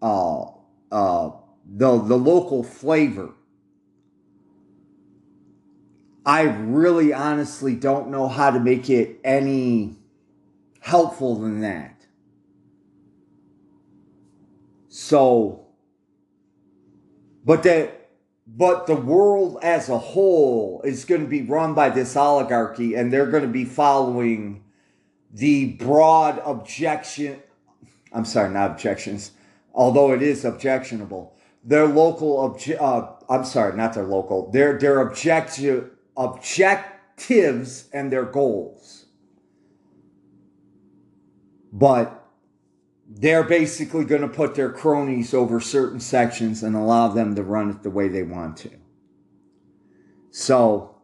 uh, 0.00 0.44
uh, 0.90 1.32
the 1.66 1.98
the 1.98 2.16
local 2.16 2.64
flavor. 2.64 3.34
I 6.24 6.44
really 6.44 7.12
honestly 7.12 7.74
don't 7.74 8.08
know 8.08 8.28
how 8.28 8.50
to 8.50 8.58
make 8.58 8.88
it 8.88 9.20
any 9.24 9.98
helpful 10.80 11.34
than 11.38 11.60
that. 11.60 12.06
So, 14.88 15.67
but 17.48 17.62
that 17.62 18.10
but 18.46 18.86
the 18.86 18.94
world 18.94 19.58
as 19.62 19.88
a 19.88 19.96
whole 19.96 20.82
is 20.84 21.06
going 21.06 21.22
to 21.22 21.26
be 21.26 21.40
run 21.40 21.72
by 21.72 21.88
this 21.88 22.14
oligarchy 22.14 22.94
and 22.94 23.10
they're 23.10 23.30
going 23.30 23.42
to 23.42 23.48
be 23.48 23.64
following 23.64 24.62
the 25.32 25.72
broad 25.72 26.42
objection, 26.44 27.42
I'm 28.12 28.26
sorry, 28.26 28.50
not 28.50 28.72
objections, 28.72 29.30
although 29.72 30.12
it 30.12 30.20
is 30.20 30.44
objectionable. 30.44 31.34
Their 31.64 31.86
local 31.86 32.36
obje- 32.50 32.76
uh, 32.78 33.12
I'm 33.30 33.46
sorry, 33.46 33.74
not 33.74 33.94
their 33.94 34.04
local. 34.04 34.50
Their 34.50 34.78
their 34.78 35.00
objective 35.00 35.90
objectives 36.18 37.88
and 37.94 38.12
their 38.12 38.26
goals. 38.26 39.06
But 41.72 42.17
they're 43.08 43.44
basically 43.44 44.04
going 44.04 44.20
to 44.22 44.28
put 44.28 44.54
their 44.54 44.70
cronies 44.70 45.32
over 45.32 45.60
certain 45.60 45.98
sections 45.98 46.62
and 46.62 46.76
allow 46.76 47.08
them 47.08 47.34
to 47.34 47.42
run 47.42 47.70
it 47.70 47.82
the 47.82 47.90
way 47.90 48.08
they 48.08 48.22
want 48.22 48.58
to. 48.58 48.70
So 50.30 50.98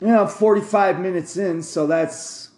you 0.00 0.06
know, 0.06 0.26
45 0.26 0.98
minutes 0.98 1.36
in, 1.36 1.62
so 1.62 1.86
that's, 1.86 2.50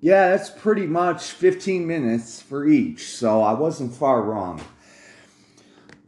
yeah, 0.00 0.30
that's 0.30 0.50
pretty 0.50 0.86
much 0.86 1.30
15 1.30 1.86
minutes 1.86 2.42
for 2.42 2.66
each. 2.66 3.10
So 3.10 3.40
I 3.40 3.52
wasn't 3.52 3.94
far 3.94 4.22
wrong. 4.22 4.60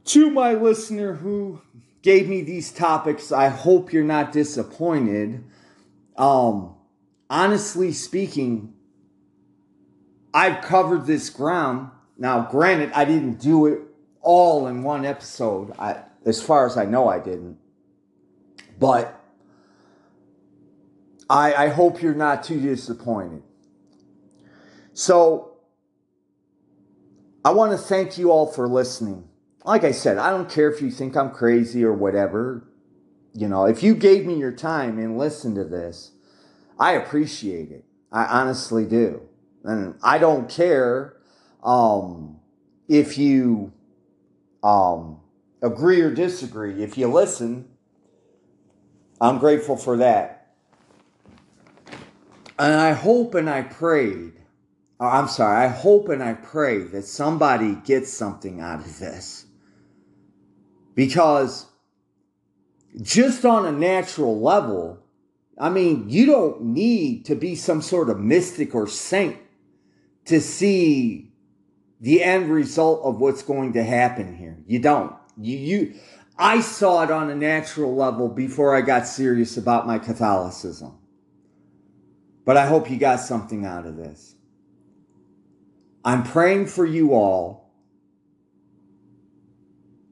To 0.06 0.30
my 0.30 0.54
listener 0.54 1.14
who 1.14 1.60
gave 2.02 2.28
me 2.28 2.42
these 2.42 2.72
topics, 2.72 3.30
I 3.30 3.48
hope 3.48 3.92
you're 3.92 4.02
not 4.02 4.32
disappointed. 4.32 5.44
Um, 6.16 6.74
honestly 7.30 7.92
speaking, 7.92 8.74
I've 10.32 10.62
covered 10.62 11.06
this 11.06 11.30
ground. 11.30 11.90
Now, 12.16 12.48
granted, 12.50 12.92
I 12.92 13.04
didn't 13.04 13.40
do 13.40 13.66
it 13.66 13.80
all 14.20 14.66
in 14.66 14.82
one 14.82 15.04
episode. 15.04 15.72
I, 15.78 16.02
as 16.24 16.42
far 16.42 16.66
as 16.66 16.76
I 16.76 16.84
know, 16.84 17.08
I 17.08 17.18
didn't. 17.18 17.58
But 18.78 19.18
I, 21.30 21.54
I 21.54 21.68
hope 21.68 22.02
you're 22.02 22.14
not 22.14 22.42
too 22.42 22.60
disappointed. 22.60 23.42
So, 24.92 25.58
I 27.44 27.50
want 27.50 27.72
to 27.72 27.78
thank 27.78 28.18
you 28.18 28.30
all 28.30 28.46
for 28.46 28.68
listening. 28.68 29.28
Like 29.64 29.84
I 29.84 29.92
said, 29.92 30.18
I 30.18 30.30
don't 30.30 30.50
care 30.50 30.70
if 30.70 30.82
you 30.82 30.90
think 30.90 31.16
I'm 31.16 31.30
crazy 31.30 31.84
or 31.84 31.92
whatever. 31.92 32.68
You 33.32 33.48
know, 33.48 33.66
if 33.66 33.82
you 33.82 33.94
gave 33.94 34.26
me 34.26 34.38
your 34.38 34.52
time 34.52 34.98
and 34.98 35.18
listened 35.18 35.56
to 35.56 35.64
this, 35.64 36.12
I 36.78 36.92
appreciate 36.92 37.70
it. 37.70 37.84
I 38.10 38.24
honestly 38.24 38.84
do. 38.84 39.27
And 39.64 39.94
I 40.02 40.18
don't 40.18 40.48
care 40.48 41.16
um, 41.62 42.40
if 42.88 43.18
you 43.18 43.72
um, 44.62 45.20
agree 45.62 46.00
or 46.00 46.12
disagree. 46.12 46.82
If 46.82 46.96
you 46.96 47.08
listen, 47.08 47.68
I'm 49.20 49.38
grateful 49.38 49.76
for 49.76 49.96
that. 49.98 50.54
And 52.58 52.74
I 52.74 52.92
hope 52.92 53.34
and 53.34 53.48
I 53.48 53.62
prayed, 53.62 54.32
I'm 54.98 55.28
sorry, 55.28 55.64
I 55.64 55.68
hope 55.68 56.08
and 56.08 56.22
I 56.22 56.34
pray 56.34 56.78
that 56.78 57.04
somebody 57.04 57.76
gets 57.84 58.12
something 58.12 58.60
out 58.60 58.80
of 58.80 58.98
this. 58.98 59.46
Because 60.94 61.66
just 63.00 63.44
on 63.44 63.64
a 63.64 63.70
natural 63.70 64.40
level, 64.40 64.98
I 65.56 65.70
mean, 65.70 66.08
you 66.08 66.26
don't 66.26 66.62
need 66.62 67.24
to 67.26 67.36
be 67.36 67.54
some 67.54 67.82
sort 67.82 68.10
of 68.10 68.18
mystic 68.18 68.74
or 68.74 68.88
saint 68.88 69.36
to 70.28 70.40
see 70.40 71.32
the 72.00 72.22
end 72.22 72.50
result 72.50 73.02
of 73.02 73.20
what's 73.20 73.42
going 73.42 73.72
to 73.72 73.82
happen 73.82 74.36
here. 74.36 74.58
You 74.66 74.78
don't. 74.78 75.14
You, 75.36 75.58
you, 75.58 75.94
I 76.38 76.60
saw 76.60 77.02
it 77.02 77.10
on 77.10 77.30
a 77.30 77.34
natural 77.34 77.94
level 77.94 78.28
before 78.28 78.74
I 78.74 78.82
got 78.82 79.06
serious 79.06 79.56
about 79.56 79.86
my 79.86 79.98
Catholicism. 79.98 80.96
But 82.44 82.56
I 82.56 82.66
hope 82.66 82.90
you 82.90 82.96
got 82.96 83.20
something 83.20 83.66
out 83.66 83.84
of 83.84 83.96
this. 83.96 84.34
I'm 86.04 86.22
praying 86.22 86.66
for 86.66 86.86
you 86.86 87.14
all. 87.14 87.72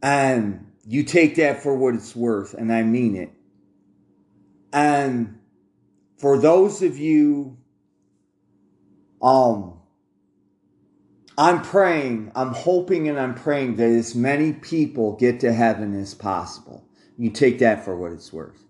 And 0.03 0.73
you 0.87 1.03
take 1.03 1.37
that 1.37 1.63
for 1.63 1.75
what 1.75 1.95
it's 1.95 2.15
worth, 2.15 2.55
and 2.55 2.73
I 2.73 2.83
mean 2.85 3.17
it. 3.17 3.31
And 4.73 5.41
for 6.19 6.39
those 6.39 6.83
of 6.83 6.97
you, 6.99 7.57
um, 9.21 9.76
I'm 11.39 11.63
praying, 11.63 12.33
I'm 12.35 12.53
hoping, 12.53 13.09
and 13.09 13.19
I'm 13.19 13.35
praying 13.35 13.77
that 13.77 13.91
as 13.91 14.15
many 14.15 14.53
people 14.53 15.17
get 15.17 15.41
to 15.41 15.53
heaven 15.53 15.99
as 16.01 16.15
possible. 16.15 16.85
You 17.19 17.31
take 17.31 17.59
that 17.59 17.85
for 17.85 17.97
what 17.97 18.13
it's 18.13 18.33
worth. 18.33 18.65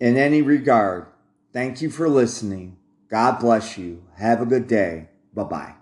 In 0.00 0.16
any 0.16 0.40
regard, 0.40 1.06
Thank 1.52 1.82
you 1.82 1.90
for 1.90 2.08
listening. 2.08 2.76
God 3.08 3.40
bless 3.40 3.76
you. 3.76 4.04
Have 4.16 4.40
a 4.40 4.46
good 4.46 4.68
day. 4.68 5.08
Bye 5.34 5.44
bye. 5.44 5.79